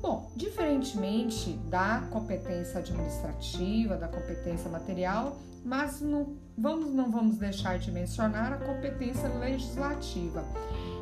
Bom, 0.00 0.30
diferentemente 0.36 1.54
da 1.70 2.06
competência 2.10 2.80
administrativa, 2.80 3.96
da 3.96 4.06
competência 4.06 4.68
material, 4.68 5.38
mas 5.64 6.02
no 6.02 6.36
vamos, 6.56 6.92
não 6.92 7.10
vamos 7.10 7.38
deixar 7.38 7.78
de 7.78 7.90
mencionar 7.90 8.52
a 8.52 8.58
competência 8.58 9.28
legislativa. 9.28 10.44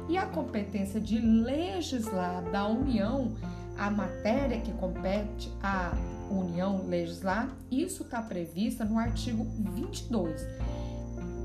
E 0.08 0.16
a 0.16 0.26
competência 0.26 1.00
de 1.00 1.18
legislar 1.18 2.42
da 2.50 2.66
União, 2.66 3.32
a 3.78 3.90
matéria 3.90 4.60
que 4.60 4.72
compete 4.72 5.50
à 5.62 5.92
União 6.30 6.86
legislar, 6.86 7.54
isso 7.70 8.02
está 8.02 8.20
prevista 8.20 8.84
no 8.84 8.98
artigo 8.98 9.44
22. 9.74 10.44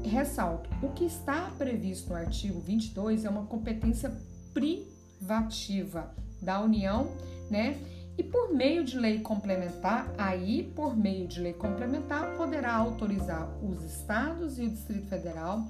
Ressalto, 0.03 0.69
o 0.81 0.89
que 0.89 1.05
está 1.05 1.51
previsto 1.57 2.09
no 2.09 2.15
artigo 2.15 2.59
22 2.59 3.25
é 3.25 3.29
uma 3.29 3.45
competência 3.45 4.11
privativa 4.53 6.13
da 6.41 6.61
União, 6.61 7.11
né? 7.49 7.77
E 8.17 8.23
por 8.23 8.51
meio 8.51 8.83
de 8.83 8.97
lei 8.97 9.19
complementar, 9.19 10.11
aí, 10.17 10.71
por 10.75 10.97
meio 10.97 11.27
de 11.27 11.39
lei 11.39 11.53
complementar, 11.53 12.35
poderá 12.35 12.73
autorizar 12.73 13.47
os 13.63 13.83
estados 13.83 14.57
e 14.57 14.63
o 14.63 14.69
Distrito 14.69 15.07
Federal 15.07 15.67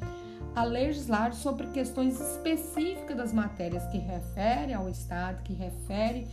a 0.58 0.64
legislar 0.64 1.36
sobre 1.36 1.68
questões 1.68 2.20
específicas 2.20 3.16
das 3.16 3.32
matérias 3.32 3.86
que 3.92 4.00
referem 4.00 4.74
ao 4.74 4.90
estado, 4.90 5.44
que 5.44 5.54
referem 5.54 6.28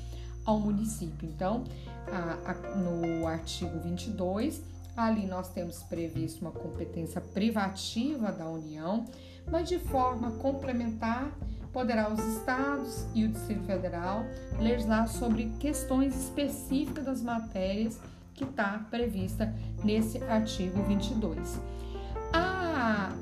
ao 0.47 0.59
município. 0.59 1.28
Então, 1.28 1.62
a, 2.11 2.52
a, 2.52 2.54
no 2.75 3.26
artigo 3.26 3.78
22, 3.81 4.62
ali 4.97 5.26
nós 5.26 5.49
temos 5.50 5.83
previsto 5.83 6.40
uma 6.40 6.52
competência 6.52 7.21
privativa 7.21 8.33
da 8.33 8.47
União, 8.47 9.04
mas 9.52 9.69
de 9.69 9.78
forma 9.78 10.31
complementar 10.38 11.31
poderá 11.71 12.11
os 12.11 12.25
estados 12.25 13.04
e 13.14 13.26
o 13.26 13.28
Distrito 13.28 13.64
Federal 13.64 14.25
legislar 14.59 15.07
sobre 15.07 15.52
questões 15.61 16.16
específicas 16.16 17.04
das 17.04 17.21
matérias 17.21 18.00
que 18.33 18.45
está 18.45 18.87
prevista 18.90 19.54
nesse 19.85 20.16
artigo 20.25 20.83
22. 20.85 21.61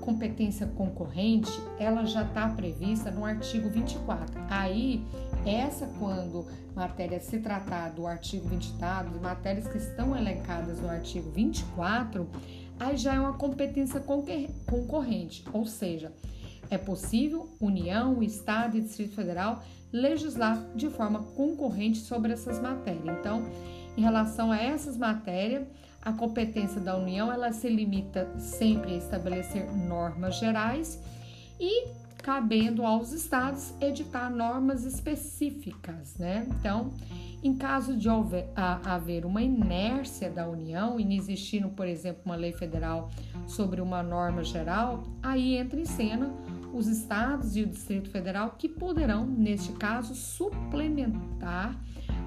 Competência 0.00 0.66
concorrente, 0.66 1.50
ela 1.78 2.04
já 2.04 2.22
está 2.22 2.48
prevista 2.48 3.10
no 3.10 3.24
artigo 3.24 3.68
24. 3.68 4.40
Aí, 4.48 5.04
essa 5.46 5.86
quando 5.98 6.46
matéria 6.74 7.20
se 7.20 7.38
tratar 7.38 7.90
do 7.90 8.06
artigo 8.06 8.48
24, 8.48 9.20
matérias 9.20 9.68
que 9.68 9.78
estão 9.78 10.16
elencadas 10.16 10.80
no 10.80 10.88
artigo 10.88 11.30
24, 11.30 12.28
aí 12.80 12.96
já 12.96 13.14
é 13.14 13.20
uma 13.20 13.34
competência 13.34 14.00
concorrente, 14.00 15.44
ou 15.52 15.66
seja, 15.66 16.12
é 16.70 16.78
possível 16.78 17.48
União, 17.60 18.22
Estado 18.22 18.76
e 18.76 18.80
Distrito 18.80 19.14
Federal 19.14 19.62
legislar 19.92 20.58
de 20.74 20.88
forma 20.88 21.22
concorrente 21.36 21.98
sobre 21.98 22.32
essas 22.32 22.58
matérias. 22.60 23.18
Então, 23.20 23.44
em 23.96 24.00
relação 24.00 24.50
a 24.50 24.56
essas 24.56 24.96
matérias, 24.96 25.66
a 26.02 26.12
competência 26.12 26.80
da 26.80 26.96
União 26.96 27.32
ela 27.32 27.52
se 27.52 27.68
limita 27.68 28.28
sempre 28.38 28.94
a 28.94 28.96
estabelecer 28.96 29.72
normas 29.72 30.36
gerais 30.36 31.00
e 31.60 31.88
cabendo 32.18 32.84
aos 32.84 33.12
estados 33.12 33.74
editar 33.80 34.30
normas 34.30 34.84
específicas, 34.84 36.16
né? 36.16 36.46
Então, 36.48 36.92
em 37.42 37.56
caso 37.56 37.96
de 37.96 38.08
haver, 38.84 39.26
uma 39.26 39.42
inércia 39.42 40.30
da 40.30 40.48
União, 40.48 41.00
inexistindo, 41.00 41.68
por 41.70 41.86
exemplo, 41.86 42.22
uma 42.24 42.36
lei 42.36 42.52
federal 42.52 43.10
sobre 43.46 43.80
uma 43.80 44.02
norma 44.02 44.44
geral, 44.44 45.02
aí 45.20 45.56
entra 45.56 45.80
em 45.80 45.84
cena 45.84 46.32
os 46.72 46.86
estados 46.86 47.56
e 47.56 47.62
o 47.62 47.66
Distrito 47.66 48.08
Federal 48.08 48.54
que 48.56 48.68
poderão, 48.68 49.26
neste 49.26 49.72
caso, 49.72 50.14
suplementar 50.14 51.76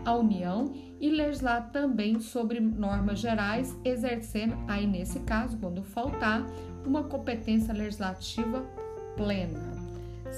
a 0.03 0.13
União 0.13 0.71
e 1.05 1.11
legislar 1.11 1.69
também 1.71 2.19
sobre 2.19 2.59
normas 2.59 3.19
gerais, 3.19 3.79
exercendo 3.85 4.57
aí 4.67 4.87
nesse 4.87 5.19
caso, 5.19 5.55
quando 5.57 5.83
faltar, 5.83 6.43
uma 6.83 7.03
competência 7.03 7.71
legislativa 7.71 8.65
plena, 9.15 9.59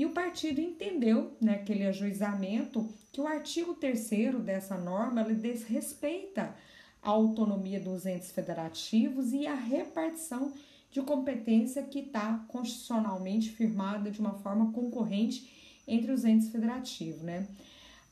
e 0.00 0.06
o 0.06 0.12
partido 0.12 0.62
entendeu 0.62 1.36
naquele 1.38 1.80
né, 1.80 1.88
ajuizamento 1.90 2.88
que 3.12 3.20
o 3.20 3.26
artigo 3.26 3.74
3 3.74 4.40
dessa 4.42 4.78
norma 4.78 5.20
ele 5.20 5.34
desrespeita 5.34 6.56
a 7.02 7.10
autonomia 7.10 7.78
dos 7.78 8.06
entes 8.06 8.32
federativos 8.32 9.34
e 9.34 9.46
a 9.46 9.54
repartição 9.54 10.54
de 10.90 11.02
competência 11.02 11.82
que 11.82 11.98
está 11.98 12.42
constitucionalmente 12.48 13.50
firmada 13.50 14.10
de 14.10 14.20
uma 14.20 14.38
forma 14.38 14.72
concorrente 14.72 15.82
entre 15.86 16.12
os 16.12 16.24
entes 16.24 16.48
federativos, 16.48 17.20
né? 17.20 17.46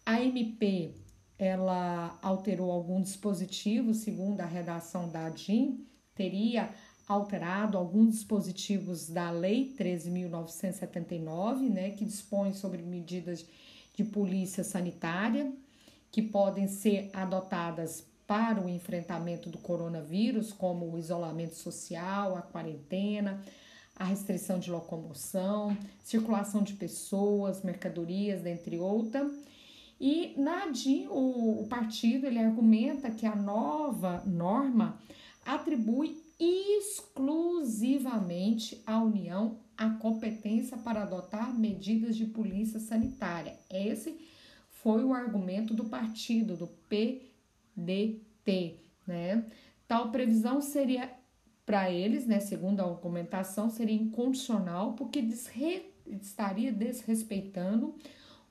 A 0.05 0.22
MP 0.22 0.92
ela 1.38 2.18
alterou 2.20 2.70
algum 2.70 3.01
dispositivo 3.01 3.94
segundo 3.94 4.42
a 4.42 4.44
redação 4.44 5.09
da 5.09 5.24
ADIM 5.24 5.87
teria 6.14 6.68
alterado 7.08 7.78
alguns 7.78 8.14
dispositivos 8.16 9.08
da 9.08 9.30
Lei 9.30 9.74
13.979, 9.78 11.70
né, 11.70 11.90
que 11.90 12.04
dispõe 12.04 12.52
sobre 12.52 12.82
medidas 12.82 13.44
de 13.94 14.04
polícia 14.04 14.62
sanitária 14.62 15.50
que 16.10 16.22
podem 16.22 16.68
ser 16.68 17.10
adotadas 17.12 18.04
para 18.26 18.60
o 18.60 18.68
enfrentamento 18.68 19.48
do 19.48 19.58
coronavírus, 19.58 20.52
como 20.52 20.86
o 20.86 20.98
isolamento 20.98 21.54
social, 21.54 22.36
a 22.36 22.42
quarentena, 22.42 23.42
a 23.96 24.04
restrição 24.04 24.58
de 24.58 24.70
locomoção, 24.70 25.76
circulação 26.04 26.62
de 26.62 26.74
pessoas, 26.74 27.62
mercadorias, 27.62 28.42
dentre 28.42 28.78
outras. 28.78 29.32
E 30.00 30.34
na 30.36 30.64
ADI, 30.64 31.08
o, 31.08 31.62
o 31.62 31.66
partido 31.68 32.26
ele 32.26 32.38
argumenta 32.38 33.10
que 33.10 33.26
a 33.26 33.34
nova 33.34 34.22
norma 34.26 34.98
atribui 35.44 36.22
exclusivamente 36.38 38.81
à 38.87 39.03
União 39.03 39.59
a 39.77 39.90
competência 39.90 40.77
para 40.77 41.03
adotar 41.03 41.59
medidas 41.59 42.16
de 42.16 42.27
polícia 42.27 42.79
sanitária. 42.81 43.59
Esse 43.70 44.18
foi 44.70 45.05
o 45.05 45.12
argumento 45.12 45.74
do 45.74 45.85
partido, 45.85 46.57
do 46.57 46.66
PDT, 46.88 48.81
né? 49.07 49.44
Tal 49.87 50.11
previsão 50.11 50.61
seria 50.61 51.16
para 51.64 51.88
eles, 51.90 52.27
né, 52.27 52.40
segundo 52.40 52.81
a 52.81 52.85
argumentação, 52.85 53.68
seria 53.68 53.94
incondicional 53.94 54.94
porque 54.94 55.20
desre 55.20 55.92
estaria 56.07 56.72
desrespeitando 56.72 57.94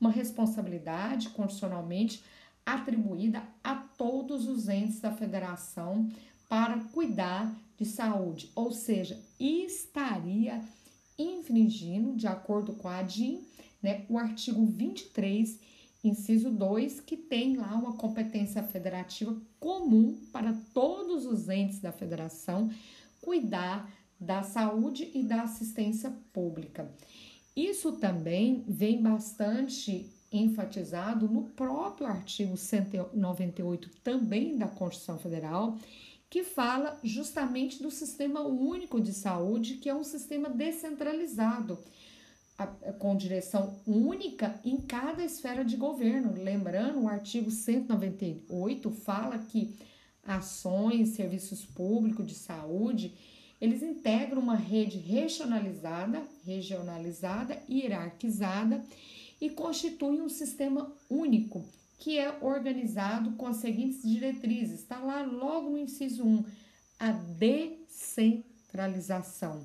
uma 0.00 0.10
responsabilidade 0.10 1.30
condicionalmente 1.30 2.22
atribuída 2.64 3.42
a 3.64 3.74
todos 3.74 4.46
os 4.46 4.68
entes 4.68 5.00
da 5.00 5.10
federação 5.10 6.08
para 6.48 6.78
cuidar 6.92 7.54
de 7.76 7.84
saúde, 7.84 8.50
ou 8.54 8.72
seja, 8.72 9.20
estaria 9.38 10.60
infringindo, 11.18 12.16
de 12.16 12.26
acordo 12.26 12.72
com 12.72 12.88
a 12.88 12.98
ADIM, 12.98 13.40
né, 13.82 14.04
o 14.08 14.18
artigo 14.18 14.64
23, 14.64 15.58
inciso 16.02 16.50
2, 16.50 17.00
que 17.00 17.16
tem 17.16 17.56
lá 17.56 17.74
uma 17.74 17.92
competência 17.94 18.62
federativa 18.62 19.36
comum 19.60 20.18
para 20.32 20.52
todos 20.72 21.26
os 21.26 21.48
entes 21.48 21.80
da 21.80 21.92
federação 21.92 22.70
cuidar 23.20 23.92
da 24.18 24.42
saúde 24.42 25.10
e 25.14 25.22
da 25.22 25.42
assistência 25.42 26.12
pública. 26.32 26.90
Isso 27.54 27.92
também 27.92 28.64
vem 28.66 29.02
bastante 29.02 30.10
enfatizado 30.30 31.28
no 31.28 31.44
próprio 31.50 32.06
artigo 32.06 32.56
198 32.56 33.90
também 34.02 34.56
da 34.56 34.66
Constituição 34.66 35.18
Federal, 35.18 35.78
que 36.30 36.44
fala 36.44 36.98
justamente 37.02 37.82
do 37.82 37.90
Sistema 37.90 38.42
Único 38.42 39.00
de 39.00 39.12
Saúde, 39.12 39.76
que 39.76 39.88
é 39.88 39.94
um 39.94 40.04
sistema 40.04 40.50
descentralizado, 40.50 41.78
com 42.98 43.16
direção 43.16 43.78
única 43.86 44.60
em 44.64 44.78
cada 44.78 45.24
esfera 45.24 45.64
de 45.64 45.76
governo. 45.76 46.34
Lembrando, 46.42 47.00
o 47.00 47.08
artigo 47.08 47.50
198 47.50 48.90
fala 48.90 49.38
que 49.38 49.74
ações, 50.26 51.10
serviços 51.10 51.64
públicos 51.64 52.26
de 52.26 52.34
saúde, 52.34 53.14
eles 53.60 53.82
integram 53.82 54.40
uma 54.40 54.56
rede 54.56 54.98
regionalizada, 54.98 56.22
regionalizada, 56.44 57.62
hierarquizada 57.68 58.84
e 59.40 59.48
constituem 59.50 60.20
um 60.20 60.28
sistema 60.28 60.92
único 61.08 61.64
que 61.98 62.18
é 62.18 62.38
organizado 62.40 63.32
com 63.32 63.46
as 63.46 63.56
seguintes 63.56 64.00
diretrizes. 64.02 64.80
Está 64.80 64.98
lá 64.98 65.20
logo 65.22 65.68
no 65.70 65.78
inciso 65.78 66.24
1, 66.24 66.44
a 66.98 67.10
descentralização. 67.10 69.62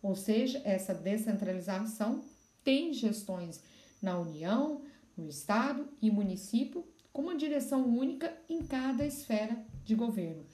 Ou 0.00 0.14
seja, 0.14 0.62
essa 0.64 0.94
descentralização 0.94 2.22
tem 2.64 2.94
gestões 2.94 3.60
na 4.00 4.16
União, 4.18 4.80
no 5.16 5.28
Estado 5.28 5.88
e 6.00 6.08
município, 6.10 6.86
com 7.12 7.22
uma 7.22 7.36
direção 7.36 7.84
única 7.84 8.32
em 8.48 8.62
cada 8.62 9.04
esfera 9.04 9.58
de 9.84 9.94
governo. 9.94 10.46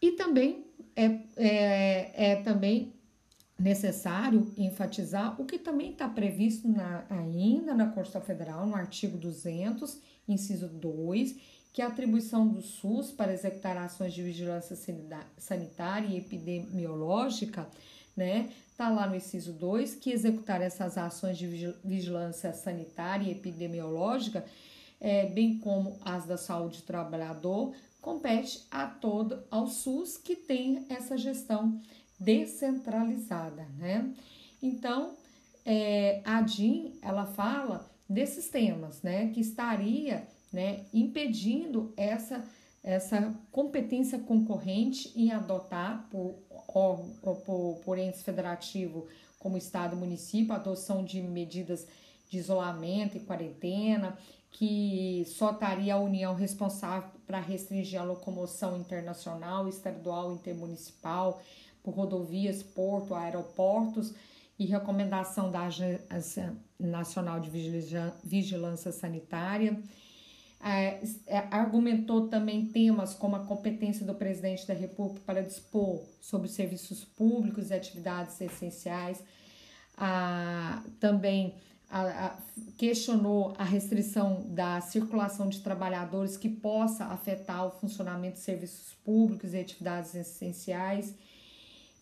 E 0.00 0.12
também 0.12 0.64
é, 0.94 1.20
é, 1.36 2.32
é 2.32 2.36
também 2.42 2.92
necessário 3.58 4.52
enfatizar 4.56 5.40
o 5.40 5.44
que 5.44 5.58
também 5.58 5.92
está 5.92 6.08
previsto 6.08 6.68
na, 6.68 7.04
ainda 7.08 7.74
na 7.74 7.86
Constituição 7.86 8.22
Federal, 8.22 8.66
no 8.66 8.74
artigo 8.74 9.16
200, 9.16 9.98
inciso 10.28 10.68
2, 10.68 11.36
que 11.72 11.80
a 11.80 11.86
atribuição 11.86 12.46
do 12.46 12.60
SUS 12.60 13.10
para 13.10 13.32
executar 13.32 13.76
ações 13.78 14.12
de 14.12 14.22
vigilância 14.22 14.76
sanitária 15.38 16.06
e 16.06 16.18
epidemiológica, 16.18 17.66
né? 18.16 18.50
Está 18.70 18.90
lá 18.90 19.06
no 19.06 19.16
inciso 19.16 19.52
2, 19.52 19.94
que 19.94 20.10
executar 20.10 20.60
essas 20.60 20.98
ações 20.98 21.38
de 21.38 21.74
vigilância 21.82 22.52
sanitária 22.52 23.26
e 23.26 23.32
epidemiológica, 23.32 24.44
é, 25.00 25.26
bem 25.26 25.58
como 25.58 25.98
as 26.04 26.26
da 26.26 26.36
saúde 26.36 26.78
do 26.78 26.84
trabalhador, 26.84 27.74
compete 28.00 28.66
a 28.70 28.86
todo 28.86 29.42
ao 29.50 29.66
SUS 29.66 30.18
que 30.18 30.36
tem 30.36 30.84
essa 30.88 31.16
gestão 31.16 31.80
descentralizada, 32.22 33.66
né? 33.78 34.12
Então, 34.62 35.14
é, 35.64 36.20
a 36.24 36.40
DIN, 36.40 36.98
ela 37.02 37.26
fala 37.26 37.90
desses 38.08 38.48
temas, 38.48 39.02
né, 39.02 39.30
que 39.32 39.40
estaria, 39.40 40.26
né, 40.52 40.84
impedindo 40.92 41.92
essa 41.96 42.44
essa 42.84 43.32
competência 43.52 44.18
concorrente 44.18 45.12
em 45.14 45.30
adotar 45.30 46.04
por, 46.10 46.34
por, 47.44 47.80
por 47.84 47.96
entes 47.96 48.22
federativo 48.22 49.06
como 49.38 49.56
Estado 49.56 49.94
e 49.94 49.98
município, 49.98 50.52
a 50.52 50.56
adoção 50.56 51.04
de 51.04 51.20
medidas 51.20 51.86
de 52.28 52.38
isolamento 52.38 53.16
e 53.16 53.20
quarentena, 53.20 54.18
que 54.50 55.24
só 55.26 55.52
estaria 55.52 55.94
a 55.94 55.98
União 55.98 56.34
responsável 56.34 57.08
para 57.26 57.38
restringir 57.40 58.00
a 58.00 58.04
locomoção 58.04 58.76
internacional, 58.78 59.68
estadual, 59.68 60.32
intermunicipal, 60.32 61.40
por 61.82 61.94
rodovias, 61.94 62.62
porto, 62.62 63.14
aeroportos 63.14 64.14
e 64.58 64.64
recomendação 64.64 65.50
da 65.50 65.62
Agência 65.62 66.54
Nacional 66.78 67.40
de 67.40 67.50
Vigilância 68.24 68.92
Sanitária. 68.92 69.78
É, 70.64 71.00
é, 71.26 71.38
argumentou 71.50 72.28
também 72.28 72.66
temas 72.66 73.14
como 73.14 73.34
a 73.34 73.40
competência 73.40 74.06
do 74.06 74.14
presidente 74.14 74.64
da 74.64 74.74
República 74.74 75.20
para 75.26 75.42
dispor 75.42 76.00
sobre 76.20 76.48
serviços 76.48 77.04
públicos 77.04 77.70
e 77.70 77.74
atividades 77.74 78.40
essenciais. 78.40 79.20
Também 81.00 81.54
questionou 82.78 83.54
a 83.58 83.64
restrição 83.64 84.46
da 84.48 84.80
circulação 84.80 85.48
de 85.48 85.60
trabalhadores 85.60 86.36
que 86.36 86.48
possa 86.48 87.06
afetar 87.06 87.66
o 87.66 87.70
funcionamento 87.70 88.34
de 88.34 88.40
serviços 88.40 88.94
públicos 89.04 89.52
e 89.52 89.58
atividades 89.58 90.14
essenciais 90.14 91.14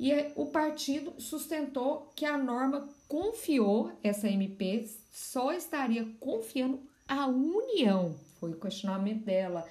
e 0.00 0.32
o 0.34 0.46
partido 0.46 1.12
sustentou 1.18 2.10
que 2.16 2.24
a 2.24 2.38
norma 2.38 2.88
confiou, 3.06 3.92
essa 4.02 4.26
MP 4.26 4.88
só 5.12 5.52
estaria 5.52 6.08
confiando 6.18 6.80
à 7.06 7.26
União, 7.26 8.16
foi 8.40 8.52
o 8.52 8.58
questionamento 8.58 9.26
dela, 9.26 9.68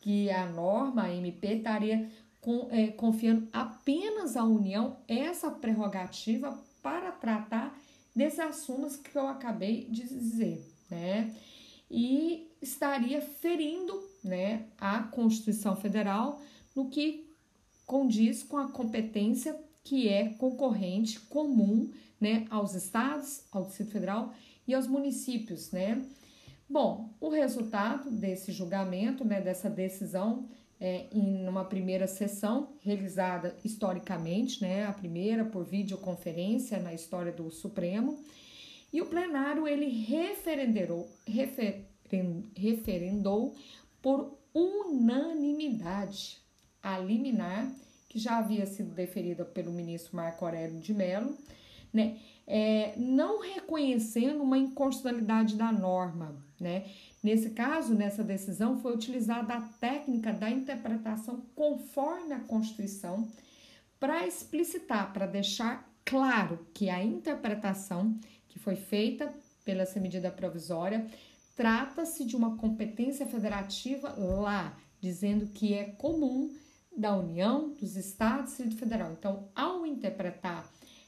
que 0.00 0.30
a 0.30 0.46
norma, 0.46 1.02
a 1.02 1.14
MP, 1.14 1.56
estaria 1.56 2.10
com, 2.40 2.68
é, 2.70 2.86
confiando 2.86 3.46
apenas 3.52 4.34
à 4.34 4.44
União 4.44 4.96
essa 5.06 5.50
prerrogativa 5.50 6.58
para 6.82 7.12
tratar 7.12 7.78
desses 8.14 8.40
assuntos 8.40 8.96
que 8.96 9.14
eu 9.14 9.28
acabei 9.28 9.84
de 9.90 10.08
dizer, 10.08 10.66
né? 10.90 11.36
E 11.90 12.50
estaria 12.62 13.20
ferindo, 13.20 14.02
né, 14.24 14.64
a 14.80 15.00
Constituição 15.02 15.76
Federal 15.76 16.40
no 16.74 16.88
que 16.88 17.26
condiz 17.84 18.42
com 18.42 18.56
a 18.56 18.68
competência 18.68 19.65
que 19.86 20.08
é 20.08 20.30
concorrente 20.30 21.20
comum 21.20 21.92
né, 22.20 22.44
aos 22.50 22.74
estados, 22.74 23.44
ao 23.52 23.64
Distrito 23.64 23.92
Federal 23.92 24.34
e 24.66 24.74
aos 24.74 24.88
municípios, 24.88 25.70
né? 25.70 26.04
Bom, 26.68 27.14
o 27.20 27.28
resultado 27.28 28.10
desse 28.10 28.50
julgamento, 28.50 29.24
né, 29.24 29.40
dessa 29.40 29.70
decisão, 29.70 30.48
é, 30.80 31.06
em 31.12 31.48
uma 31.48 31.64
primeira 31.64 32.08
sessão 32.08 32.70
realizada 32.80 33.56
historicamente, 33.64 34.60
né, 34.60 34.84
a 34.86 34.92
primeira 34.92 35.44
por 35.44 35.64
videoconferência 35.64 36.80
na 36.80 36.92
história 36.92 37.30
do 37.30 37.48
Supremo, 37.48 38.18
e 38.92 39.00
o 39.00 39.06
plenário 39.06 39.68
ele 39.68 39.86
referendou, 39.86 41.08
referendou 42.56 43.54
por 44.02 44.36
unanimidade 44.52 46.38
a 46.82 46.98
liminar 46.98 47.72
que 48.16 48.18
já 48.18 48.38
havia 48.38 48.64
sido 48.64 48.94
deferida 48.94 49.44
pelo 49.44 49.70
ministro 49.70 50.16
Marco 50.16 50.42
Aurélio 50.42 50.80
de 50.80 50.94
Mello, 50.94 51.36
né, 51.92 52.16
é, 52.46 52.94
não 52.96 53.42
reconhecendo 53.42 54.42
uma 54.42 54.56
inconstitucionalidade 54.56 55.54
da 55.54 55.70
norma. 55.70 56.34
Né? 56.58 56.86
Nesse 57.22 57.50
caso, 57.50 57.94
nessa 57.94 58.24
decisão, 58.24 58.80
foi 58.80 58.94
utilizada 58.94 59.52
a 59.52 59.60
técnica 59.60 60.32
da 60.32 60.48
interpretação 60.48 61.42
conforme 61.54 62.32
a 62.32 62.40
Constituição 62.40 63.28
para 64.00 64.26
explicitar, 64.26 65.12
para 65.12 65.26
deixar 65.26 65.86
claro 66.02 66.66
que 66.72 66.88
a 66.88 67.04
interpretação 67.04 68.18
que 68.48 68.58
foi 68.58 68.76
feita 68.76 69.30
pela 69.62 69.82
essa 69.82 70.00
medida 70.00 70.30
provisória 70.30 71.06
trata-se 71.54 72.24
de 72.24 72.34
uma 72.34 72.56
competência 72.56 73.26
federativa 73.26 74.14
lá, 74.16 74.74
dizendo 75.02 75.48
que 75.48 75.74
é 75.74 75.84
comum 75.84 76.50
da 76.96 77.14
União, 77.14 77.74
dos 77.74 77.94
Estados 77.94 78.58
e 78.58 78.64
do 78.64 78.76
Federal. 78.76 79.12
Então, 79.12 79.48
ao 79.54 79.84
interpretar 79.84 80.66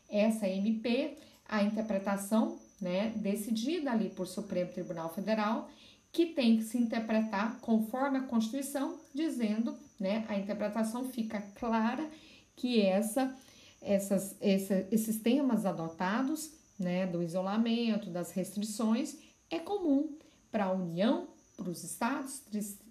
essa 0.08 0.46
MP, 0.46 1.16
a 1.48 1.62
interpretação 1.62 2.58
né, 2.80 3.12
decidida 3.16 3.90
ali 3.90 4.10
por 4.10 4.26
Supremo 4.26 4.70
Tribunal 4.70 5.12
Federal, 5.14 5.70
que 6.12 6.26
tem 6.26 6.58
que 6.58 6.64
se 6.64 6.78
interpretar 6.78 7.58
conforme 7.60 8.18
a 8.18 8.22
Constituição, 8.22 8.98
dizendo, 9.14 9.76
né, 9.98 10.24
a 10.28 10.38
interpretação 10.38 11.08
fica 11.10 11.40
clara 11.54 12.08
que 12.54 12.80
essa, 12.80 13.34
essas, 13.80 14.36
essa, 14.40 14.86
esses 14.90 15.20
temas 15.20 15.64
adotados, 15.64 16.52
né, 16.78 17.06
do 17.06 17.22
isolamento, 17.22 18.10
das 18.10 18.30
restrições, 18.32 19.16
é 19.50 19.58
comum 19.58 20.16
para 20.50 20.66
a 20.66 20.72
União, 20.72 21.28
para 21.56 21.68
os 21.68 21.82
estados, 21.82 22.42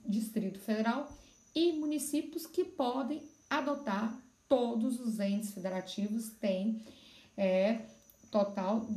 Distrito 0.06 0.60
Federal 0.60 1.10
e 1.58 1.74
municípios 1.74 2.46
que 2.46 2.64
podem 2.64 3.24
adotar 3.50 4.16
todos 4.48 5.00
os 5.00 5.20
entes 5.20 5.52
federativos 5.52 6.30
têm 6.40 6.84
é, 7.36 7.80
total 8.30 8.88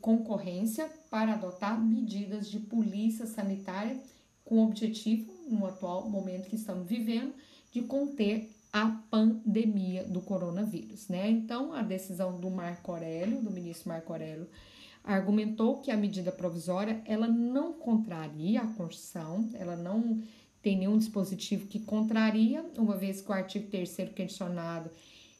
concorrência 0.00 0.90
para 1.08 1.34
adotar 1.34 1.80
medidas 1.80 2.50
de 2.50 2.58
polícia 2.58 3.26
sanitária 3.26 3.96
com 4.44 4.56
o 4.56 4.64
objetivo, 4.64 5.32
no 5.48 5.64
atual 5.66 6.10
momento 6.10 6.48
que 6.48 6.56
estamos 6.56 6.88
vivendo, 6.88 7.32
de 7.70 7.82
conter 7.82 8.50
a 8.72 8.86
pandemia 9.08 10.02
do 10.02 10.20
coronavírus, 10.20 11.06
né? 11.06 11.30
Então, 11.30 11.72
a 11.72 11.82
decisão 11.82 12.40
do 12.40 12.50
Marco 12.50 12.90
Aurélio, 12.90 13.40
do 13.40 13.52
ministro 13.52 13.88
Marco 13.88 14.12
Aurélio, 14.12 14.48
argumentou 15.04 15.80
que 15.80 15.92
a 15.92 15.96
medida 15.96 16.32
provisória 16.32 17.00
ela 17.04 17.28
não 17.28 17.72
contraria 17.72 18.62
a 18.62 18.66
Constituição, 18.66 19.48
ela 19.54 19.76
não 19.76 20.20
tem 20.62 20.76
nenhum 20.76 20.98
dispositivo 20.98 21.66
que 21.66 21.80
contraria, 21.80 22.64
uma 22.76 22.96
vez 22.96 23.20
que 23.20 23.30
o 23.30 23.34
artigo 23.34 23.70
3 23.70 23.96
questionado 24.14 24.90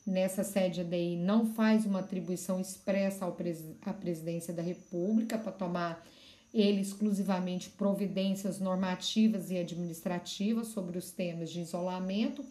nessa 0.06 0.42
sede 0.42 0.80
ADI 0.80 1.16
não 1.16 1.46
faz 1.54 1.84
uma 1.84 2.00
atribuição 2.00 2.60
expressa 2.60 3.24
ao 3.24 3.32
pres 3.32 3.62
à 3.82 3.92
presidência 3.92 4.52
da 4.52 4.62
República 4.62 5.38
para 5.38 5.52
tomar 5.52 6.04
ele 6.52 6.80
exclusivamente 6.80 7.70
providências 7.70 8.58
normativas 8.58 9.50
e 9.50 9.58
administrativas 9.58 10.68
sobre 10.68 10.98
os 10.98 11.10
temas 11.12 11.50
de 11.50 11.60
isolamento, 11.60 12.44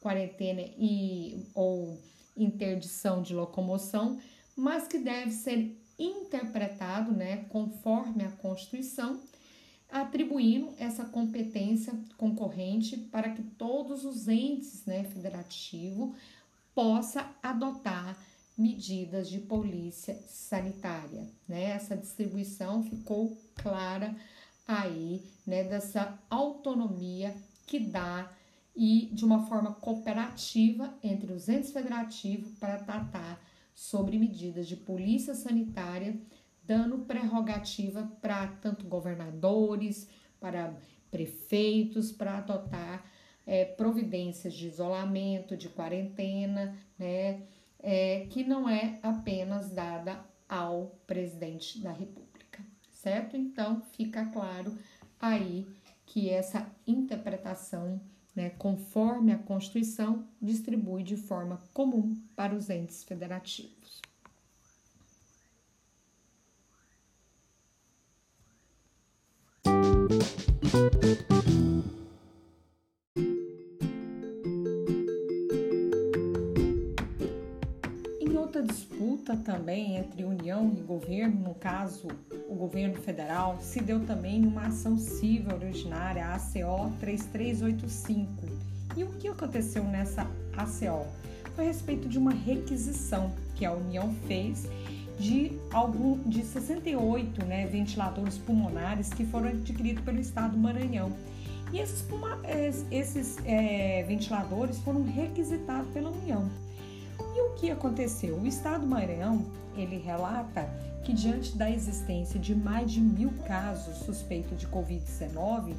quarentena 0.00 0.62
e 0.78 1.46
ou 1.54 1.98
interdição 2.36 3.22
de 3.22 3.34
locomoção, 3.34 4.20
mas 4.56 4.86
que 4.86 4.98
deve 4.98 5.32
ser 5.32 5.76
interpretado, 5.98 7.12
né, 7.12 7.44
conforme 7.48 8.24
a 8.24 8.30
Constituição, 8.30 9.20
atribuindo 9.90 10.72
essa 10.78 11.04
competência 11.04 11.92
concorrente 12.16 12.96
para 12.96 13.30
que 13.30 13.42
todos 13.42 14.04
os 14.04 14.28
entes, 14.28 14.84
né, 14.86 15.04
federativo 15.04 16.14
possa 16.74 17.28
adotar 17.42 18.16
medidas 18.56 19.28
de 19.28 19.38
polícia 19.38 20.14
sanitária, 20.28 21.26
né? 21.48 21.70
Essa 21.70 21.96
distribuição 21.96 22.82
ficou 22.82 23.36
clara 23.54 24.14
aí, 24.66 25.22
né, 25.46 25.64
dessa 25.64 26.18
autonomia 26.28 27.34
que 27.66 27.80
dá 27.80 28.30
e 28.76 29.08
de 29.12 29.24
uma 29.24 29.46
forma 29.46 29.72
cooperativa 29.74 30.94
entre 31.02 31.32
os 31.32 31.48
entes 31.48 31.72
federativos 31.72 32.52
para 32.58 32.78
tratar 32.78 33.40
sobre 33.74 34.18
medidas 34.18 34.68
de 34.68 34.76
polícia 34.76 35.34
sanitária, 35.34 36.20
dando 36.70 36.98
prerrogativa 36.98 38.08
para 38.22 38.46
tanto 38.46 38.86
governadores, 38.86 40.08
para 40.38 40.72
prefeitos, 41.10 42.12
para 42.12 42.38
adotar 42.38 43.04
é, 43.44 43.64
providências 43.64 44.54
de 44.54 44.68
isolamento, 44.68 45.56
de 45.56 45.68
quarentena, 45.68 46.78
né, 46.96 47.42
é, 47.80 48.24
que 48.30 48.44
não 48.44 48.68
é 48.68 49.00
apenas 49.02 49.72
dada 49.72 50.24
ao 50.48 50.96
presidente 51.08 51.80
da 51.80 51.90
República, 51.90 52.64
certo? 52.92 53.36
Então 53.36 53.82
fica 53.96 54.24
claro 54.26 54.78
aí 55.20 55.66
que 56.06 56.30
essa 56.30 56.70
interpretação 56.86 58.00
né, 58.32 58.50
conforme 58.50 59.32
a 59.32 59.38
Constituição, 59.38 60.24
distribui 60.40 61.02
de 61.02 61.16
forma 61.16 61.60
comum 61.74 62.14
para 62.36 62.54
os 62.54 62.70
entes 62.70 63.02
federativos. 63.02 64.00
Em 78.20 78.36
outra 78.36 78.60
disputa 78.60 79.36
também 79.36 79.98
entre 79.98 80.24
União 80.24 80.74
e 80.76 80.80
governo, 80.80 81.40
no 81.40 81.54
caso 81.54 82.08
o 82.48 82.56
governo 82.56 82.96
federal, 82.96 83.58
se 83.60 83.80
deu 83.80 84.04
também 84.04 84.44
uma 84.44 84.66
ação 84.66 84.98
civil 84.98 85.54
originária, 85.54 86.26
a 86.26 86.34
ACO 86.34 86.92
3385. 86.98 88.28
E 88.96 89.04
o 89.04 89.12
que 89.12 89.28
aconteceu 89.28 89.84
nessa 89.84 90.22
ACO? 90.56 91.06
Foi 91.54 91.64
a 91.64 91.68
respeito 91.68 92.08
de 92.08 92.18
uma 92.18 92.32
requisição 92.32 93.32
que 93.54 93.64
a 93.64 93.72
União 93.72 94.12
fez 94.26 94.68
de 95.20 95.52
algum 95.70 96.18
de 96.24 96.42
68 96.42 97.44
né, 97.44 97.66
ventiladores 97.66 98.38
pulmonares 98.38 99.10
que 99.10 99.24
foram 99.26 99.50
adquiridos 99.50 100.02
pelo 100.02 100.18
estado 100.18 100.52
do 100.52 100.58
Maranhão. 100.58 101.12
E 101.72 101.78
esses, 101.78 102.04
esses 102.90 103.38
é, 103.44 104.02
ventiladores 104.08 104.78
foram 104.78 105.04
requisitados 105.04 105.92
pela 105.92 106.10
União. 106.10 106.48
E 107.36 107.42
o 107.42 107.54
que 107.54 107.70
aconteceu? 107.70 108.36
O 108.36 108.46
estado 108.46 108.80
do 108.80 108.86
Maranhão 108.86 109.44
ele 109.76 109.98
relata 109.98 110.68
que, 111.04 111.12
diante 111.12 111.56
da 111.56 111.70
existência 111.70 112.40
de 112.40 112.54
mais 112.54 112.90
de 112.90 113.00
mil 113.00 113.32
casos 113.46 113.98
suspeitos 113.98 114.58
de 114.58 114.66
Covid-19 114.66 115.74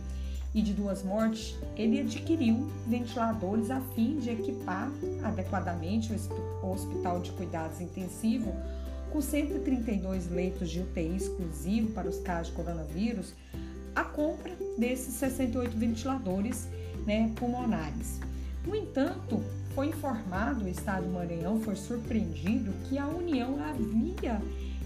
e 0.54 0.62
de 0.62 0.74
duas 0.74 1.04
mortes, 1.04 1.58
ele 1.76 2.00
adquiriu 2.00 2.70
ventiladores 2.88 3.72
a 3.72 3.82
fim 3.96 4.20
de 4.20 4.30
equipar 4.30 4.90
adequadamente 5.24 6.14
o 6.62 6.72
Hospital 6.72 7.20
de 7.22 7.32
Cuidados 7.32 7.82
Intensivos 7.82 8.54
com 9.12 9.22
132 9.22 10.30
leitos 10.30 10.70
de 10.70 10.80
UTI 10.80 11.16
exclusivo 11.16 11.92
para 11.92 12.08
os 12.08 12.20
casos 12.20 12.48
de 12.48 12.54
coronavírus, 12.54 13.34
a 13.96 14.04
compra 14.04 14.56
desses 14.78 15.16
68 15.16 15.78
ventiladores 15.78 16.68
né, 17.06 17.32
pulmonares. 17.36 18.20
No 18.66 18.76
entanto, 18.76 19.44
foi 19.74 19.88
informado 19.88 20.66
o 20.66 20.68
Estado 20.68 21.06
do 21.06 21.14
Maranhão, 21.14 21.60
foi 21.62 21.76
surpreendido 21.76 22.72
que 22.88 22.98
a 22.98 23.08
União 23.08 23.58
havia 23.64 24.42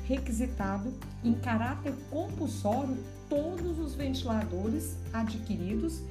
requisitado 0.05 0.93
em 1.23 1.33
caráter 1.33 1.93
compulsório 2.09 2.97
todos 3.29 3.79
os 3.79 3.95
ventiladores 3.95 4.95
adquiridos 5.11 6.01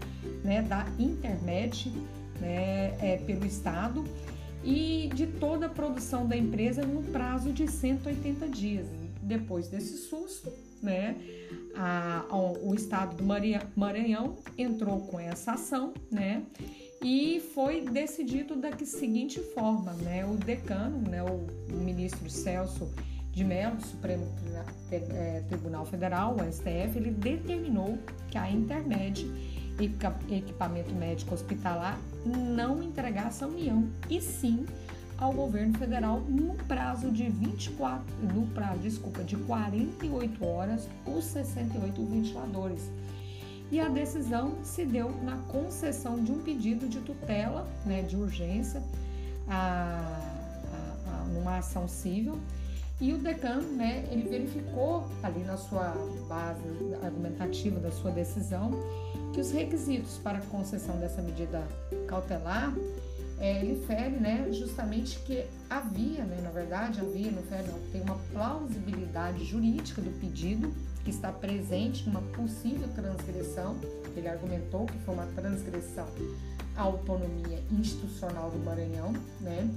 né, 0.42 0.62
da 0.62 0.86
Intermed 0.98 1.92
né, 2.40 2.96
é, 3.00 3.22
pelo 3.24 3.46
Estado 3.46 4.04
e 4.64 5.10
de 5.14 5.26
toda 5.26 5.66
a 5.66 5.68
produção 5.68 6.26
da 6.26 6.36
empresa 6.36 6.82
no 6.82 7.02
prazo 7.02 7.52
de 7.52 7.68
180 7.70 8.48
dias. 8.48 8.86
Depois 9.22 9.68
desse 9.68 9.98
susto, 9.98 10.52
né, 10.82 11.16
a, 11.76 12.24
a, 12.28 12.36
o 12.36 12.74
Estado 12.74 13.16
do 13.16 13.24
Maranhão 13.76 14.36
entrou 14.56 15.00
com 15.00 15.20
essa 15.20 15.52
ação, 15.52 15.92
né, 16.10 16.42
e 17.02 17.40
foi 17.54 17.82
decidido 17.82 18.56
da 18.56 18.76
seguinte 18.78 19.38
forma, 19.40 19.92
né, 19.92 20.24
o 20.24 20.36
decano, 20.36 20.98
né, 21.08 21.22
o 21.22 21.76
ministro 21.76 22.28
Celso 22.30 22.90
de 23.30 23.44
Mello, 23.44 23.80
Supremo 23.80 24.26
é, 24.90 25.42
Tribunal 25.48 25.84
Federal, 25.84 26.36
o 26.36 26.52
STF, 26.52 26.96
ele 26.96 27.10
determinou 27.10 27.98
que 28.30 28.38
a 28.38 28.48
Intermed, 28.50 29.26
equipamento 29.78 30.94
médico 30.94 31.34
hospitalar, 31.34 31.98
não 32.24 32.82
entregasse 32.82 33.44
à 33.44 33.46
União, 33.46 33.88
e 34.08 34.20
sim 34.20 34.66
ao 35.18 35.32
governo 35.32 35.78
federal 35.78 36.20
no 36.20 36.54
prazo 36.64 37.10
de 37.10 37.28
24, 37.28 38.04
no 38.34 38.46
prazo, 38.48 38.80
desculpa, 38.80 39.22
de 39.22 39.36
48 39.36 40.44
horas, 40.44 40.88
os 41.06 41.24
68 41.24 42.04
ventiladores. 42.04 42.90
E 43.70 43.80
a 43.80 43.88
decisão 43.88 44.58
se 44.62 44.84
deu 44.84 45.10
na 45.22 45.36
concessão 45.48 46.22
de 46.22 46.30
um 46.30 46.42
pedido 46.42 46.88
de 46.88 47.00
tutela, 47.00 47.66
né, 47.84 48.02
de 48.02 48.16
urgência, 48.16 48.82
a, 49.48 50.30
a, 50.72 51.10
a, 51.10 51.24
numa 51.26 51.58
ação 51.58 51.88
civil, 51.88 52.38
e 53.00 53.12
o 53.12 53.18
decano, 53.18 53.62
né, 53.72 54.06
ele 54.10 54.28
verificou 54.28 55.04
ali 55.22 55.42
na 55.42 55.56
sua 55.56 55.94
base 56.28 56.62
argumentativa 57.02 57.80
da 57.80 57.90
sua 57.90 58.10
decisão 58.10 58.70
que 59.32 59.40
os 59.40 59.50
requisitos 59.50 60.18
para 60.18 60.40
concessão 60.42 60.96
dessa 60.98 61.20
medida 61.20 61.66
cautelar, 62.06 62.72
é, 63.40 63.60
ele 63.60 63.84
fere, 63.84 64.16
né, 64.16 64.48
justamente 64.52 65.18
que 65.18 65.44
havia, 65.68 66.24
né, 66.24 66.40
na 66.40 66.50
verdade, 66.50 67.00
havia, 67.00 67.32
não 67.32 67.42
fere, 67.42 67.66
não, 67.66 67.80
tem 67.90 68.00
uma 68.00 68.16
plausibilidade 68.32 69.44
jurídica 69.44 70.00
do 70.00 70.10
pedido 70.20 70.72
que 71.02 71.10
está 71.10 71.32
presente 71.32 72.08
numa 72.08 72.22
possível 72.22 72.88
transgressão, 72.94 73.76
ele 74.16 74.28
argumentou 74.28 74.86
que 74.86 74.96
foi 74.98 75.14
uma 75.14 75.26
transgressão 75.26 76.06
à 76.76 76.82
autonomia 76.82 77.60
institucional 77.72 78.50
do 78.50 78.58
Maranhão, 78.64 79.12
né, 79.40 79.68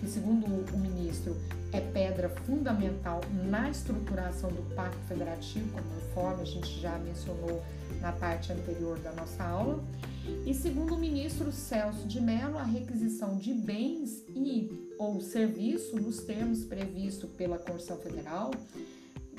que 0.00 0.08
segundo 0.08 0.46
o 0.46 0.78
ministro 0.78 1.36
é 1.72 1.80
pedra 1.80 2.28
fundamental 2.28 3.20
na 3.48 3.70
estruturação 3.70 4.50
do 4.50 4.62
Pacto 4.74 4.98
Federativo, 5.08 5.70
conforme 5.72 6.42
a 6.42 6.46
gente 6.46 6.80
já 6.80 6.98
mencionou 6.98 7.62
na 8.00 8.12
parte 8.12 8.52
anterior 8.52 8.98
da 9.00 9.12
nossa 9.12 9.42
aula. 9.42 9.82
E 10.44 10.52
segundo 10.54 10.94
o 10.94 10.98
ministro 10.98 11.52
Celso 11.52 12.06
de 12.06 12.20
Mello, 12.20 12.58
a 12.58 12.64
requisição 12.64 13.36
de 13.36 13.52
bens 13.52 14.24
e 14.34 14.70
ou 14.98 15.20
serviço 15.20 15.96
nos 15.96 16.20
termos 16.20 16.64
previstos 16.64 17.30
pela 17.30 17.58
Constituição 17.58 17.98
Federal, 17.98 18.50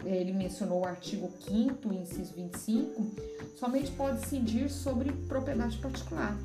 ele 0.05 0.31
mencionou 0.31 0.81
o 0.81 0.85
artigo 0.85 1.29
5º, 1.49 1.91
inciso 1.91 2.33
25, 2.33 3.11
somente 3.55 3.91
pode 3.91 4.19
incidir 4.21 4.69
sobre 4.69 5.11
propriedade 5.27 5.77
particular 5.79 6.37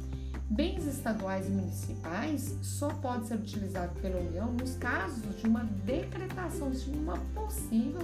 Bens 0.51 0.87
estaduais 0.87 1.47
e 1.47 1.51
municipais 1.51 2.57
só 2.63 2.89
pode 2.89 3.27
ser 3.27 3.37
utilizado 3.37 3.99
pela 4.01 4.21
União 4.21 4.53
nos 4.53 4.75
casos 4.77 5.41
de 5.41 5.47
uma 5.47 5.65
decretação, 5.85 6.71
de 6.71 6.91
uma 6.91 7.17
possível 7.35 8.03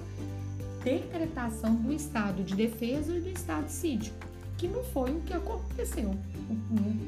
decretação 0.82 1.74
do 1.74 1.92
estado 1.92 2.42
de 2.42 2.54
defesa 2.54 3.14
e 3.14 3.20
do 3.20 3.28
estado 3.28 3.68
sítio, 3.68 4.12
que 4.56 4.66
não 4.66 4.82
foi 4.84 5.10
o 5.10 5.20
que 5.20 5.34
aconteceu, 5.34 6.14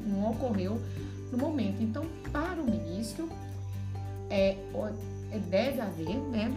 não, 0.06 0.30
ocorreu 0.30 0.80
no 1.32 1.38
momento. 1.38 1.82
Então, 1.82 2.04
para 2.32 2.60
o 2.60 2.70
ministro, 2.70 3.28
é, 4.28 4.56
é 5.32 5.38
deve 5.38 5.80
haver 5.80 6.16
né, 6.16 6.52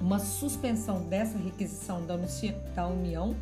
uma 0.00 0.18
suspensão 0.18 1.02
dessa 1.02 1.36
requisição 1.36 2.04
da 2.06 2.86
União 2.86 3.34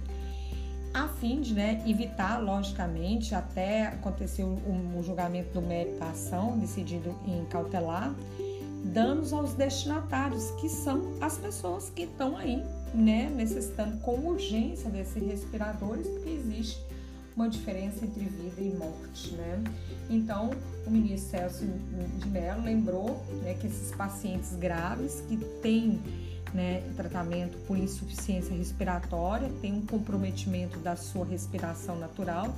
a 0.95 1.09
fim 1.09 1.41
de 1.41 1.53
né, 1.53 1.83
evitar, 1.85 2.39
logicamente, 2.39 3.35
até 3.35 3.89
acontecer 3.89 4.45
o, 4.45 4.55
o, 4.97 5.03
julgamento 5.03 5.53
do 5.53 5.61
mérito 5.61 5.99
da 5.99 6.11
ação, 6.11 6.57
decidido 6.57 7.15
em 7.27 7.45
cautelar, 7.47 8.15
danos 8.85 9.33
aos 9.33 9.55
destinatários, 9.55 10.53
que 10.53 10.69
são 10.69 11.15
as 11.21 11.37
pessoas 11.37 11.91
que 11.91 12.03
estão 12.05 12.37
aí, 12.37 12.63
né, 12.95 13.29
necessitando 13.35 13.99
com 14.03 14.13
urgência 14.21 14.89
desses 14.89 15.21
respiradores, 15.21 16.07
porque 16.07 16.31
existe 16.31 16.81
uma 17.37 17.49
diferença 17.49 18.05
entre 18.05 18.25
vida 18.27 18.61
e 18.61 18.73
morte, 18.77 19.33
né? 19.33 19.65
Então, 20.09 20.51
o 20.87 20.91
ministro 20.91 21.31
Celso 21.31 21.67
de 22.19 22.29
Mello 22.29 22.63
lembrou 22.63 23.21
né, 23.43 23.55
que 23.55 23.67
esses 23.67 23.91
pacientes 23.97 24.55
graves 24.55 25.25
que 25.29 25.37
têm 25.61 26.01
né, 26.55 26.83
tratamento 26.97 27.59
por 27.67 27.77
insuficiência 27.77 28.57
respiratória, 28.57 29.51
tem 29.61 29.73
um 29.73 29.85
comprometimento 29.85 30.79
da 30.79 30.95
sua 30.95 31.27
respiração 31.27 31.99
natural 31.99 32.55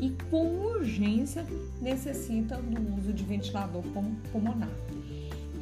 e 0.00 0.10
com 0.30 0.62
urgência 0.62 1.46
necessita 1.80 2.56
do 2.56 2.98
uso 2.98 3.12
de 3.12 3.22
ventilador 3.22 3.84
pulmonar. 4.32 4.68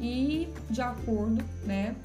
E 0.01 0.49
de 0.69 0.81
acordo 0.81 1.43
né, 1.63 1.95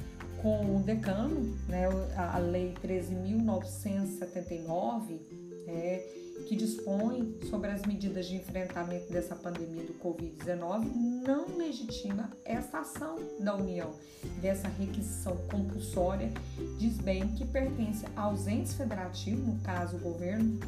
com 0.43 0.77
o 0.77 0.83
decano, 0.83 1.57
né, 1.67 1.89
a 2.17 2.37
lei 2.39 2.75
13.979, 2.85 5.19
é, 5.67 6.20
que 6.47 6.57
dispõe 6.57 7.39
sobre 7.49 7.71
as 7.71 7.83
medidas 7.83 8.27
de 8.27 8.37
enfrentamento 8.37 9.13
dessa 9.13 9.35
pandemia 9.35 9.85
do 9.85 9.95
Covid-19 9.95 10.91
não 11.27 11.57
legitima 11.57 12.31
essa 12.45 12.81
ação 12.81 13.19
da 13.39 13.55
União, 13.55 13.95
dessa 14.41 14.69
requisição 14.69 15.37
compulsória, 15.51 16.31
diz 16.79 16.97
bem 16.99 17.29
que 17.29 17.47
pertence 17.47 18.05
aos 18.17 18.47
entes 18.47 18.75
federativos, 18.75 19.47
no 19.47 19.61
caso 19.61 19.97
o 19.97 20.01
governo 20.01 20.59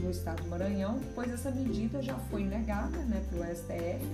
do 0.00 0.10
estado 0.10 0.42
do 0.42 0.48
Maranhão, 0.48 1.00
pois 1.14 1.30
essa 1.30 1.50
medida 1.50 2.02
já 2.02 2.14
foi 2.30 2.44
negada 2.44 2.98
né, 2.98 3.24
pelo 3.30 3.44
STF 3.44 4.06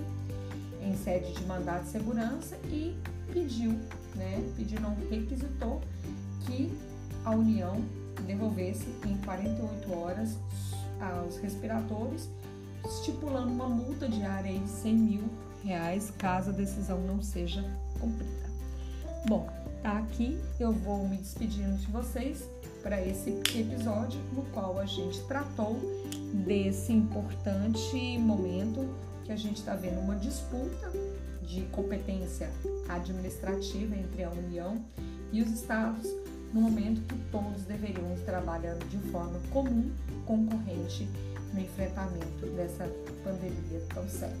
em 0.81 0.95
sede 0.95 1.33
de 1.33 1.43
mandato 1.45 1.83
de 1.83 1.89
segurança 1.89 2.57
e 2.65 2.95
pediu, 3.31 3.71
né, 4.15 4.53
pediu 4.55 4.79
não 4.79 4.95
requisitou 5.09 5.81
que 6.45 6.71
a 7.25 7.31
União 7.31 7.81
devolvesse 8.25 8.87
em 9.05 9.17
48 9.17 9.93
horas 9.93 10.37
aos 10.99 11.37
respiradores, 11.37 12.29
estipulando 12.85 13.51
uma 13.51 13.67
multa 13.67 14.07
diária 14.07 14.57
de 14.57 14.69
100 14.69 14.93
mil 14.95 15.23
reais 15.63 16.11
caso 16.17 16.49
a 16.49 16.53
decisão 16.53 16.99
não 17.01 17.21
seja 17.21 17.63
cumprida. 17.99 18.49
Bom, 19.27 19.49
tá 19.81 19.97
aqui, 19.97 20.39
eu 20.59 20.71
vou 20.71 21.07
me 21.07 21.17
despedindo 21.17 21.77
de 21.77 21.87
vocês 21.87 22.49
para 22.81 23.05
esse 23.05 23.29
episódio 23.29 24.19
no 24.33 24.43
qual 24.53 24.79
a 24.79 24.85
gente 24.85 25.21
tratou 25.23 25.77
desse 26.45 26.93
importante 26.93 28.17
momento 28.17 28.87
que 29.25 29.31
a 29.31 29.35
gente 29.35 29.57
está 29.57 29.75
vendo 29.75 29.99
uma 29.99 30.15
disputa 30.15 30.91
de 31.43 31.61
competência 31.71 32.49
administrativa 32.87 33.95
entre 33.95 34.23
a 34.23 34.29
União 34.29 34.81
e 35.31 35.41
os 35.41 35.49
estados 35.51 36.07
no 36.53 36.61
momento 36.61 37.01
que 37.01 37.15
todos 37.31 37.63
deveriam 37.63 38.15
trabalhar 38.25 38.75
de 38.89 38.97
forma 39.11 39.39
comum, 39.51 39.89
concorrente 40.25 41.07
no 41.53 41.59
enfrentamento 41.59 42.45
dessa 42.55 42.89
pandemia 43.23 43.81
tão 43.93 44.07
séria. 44.07 44.35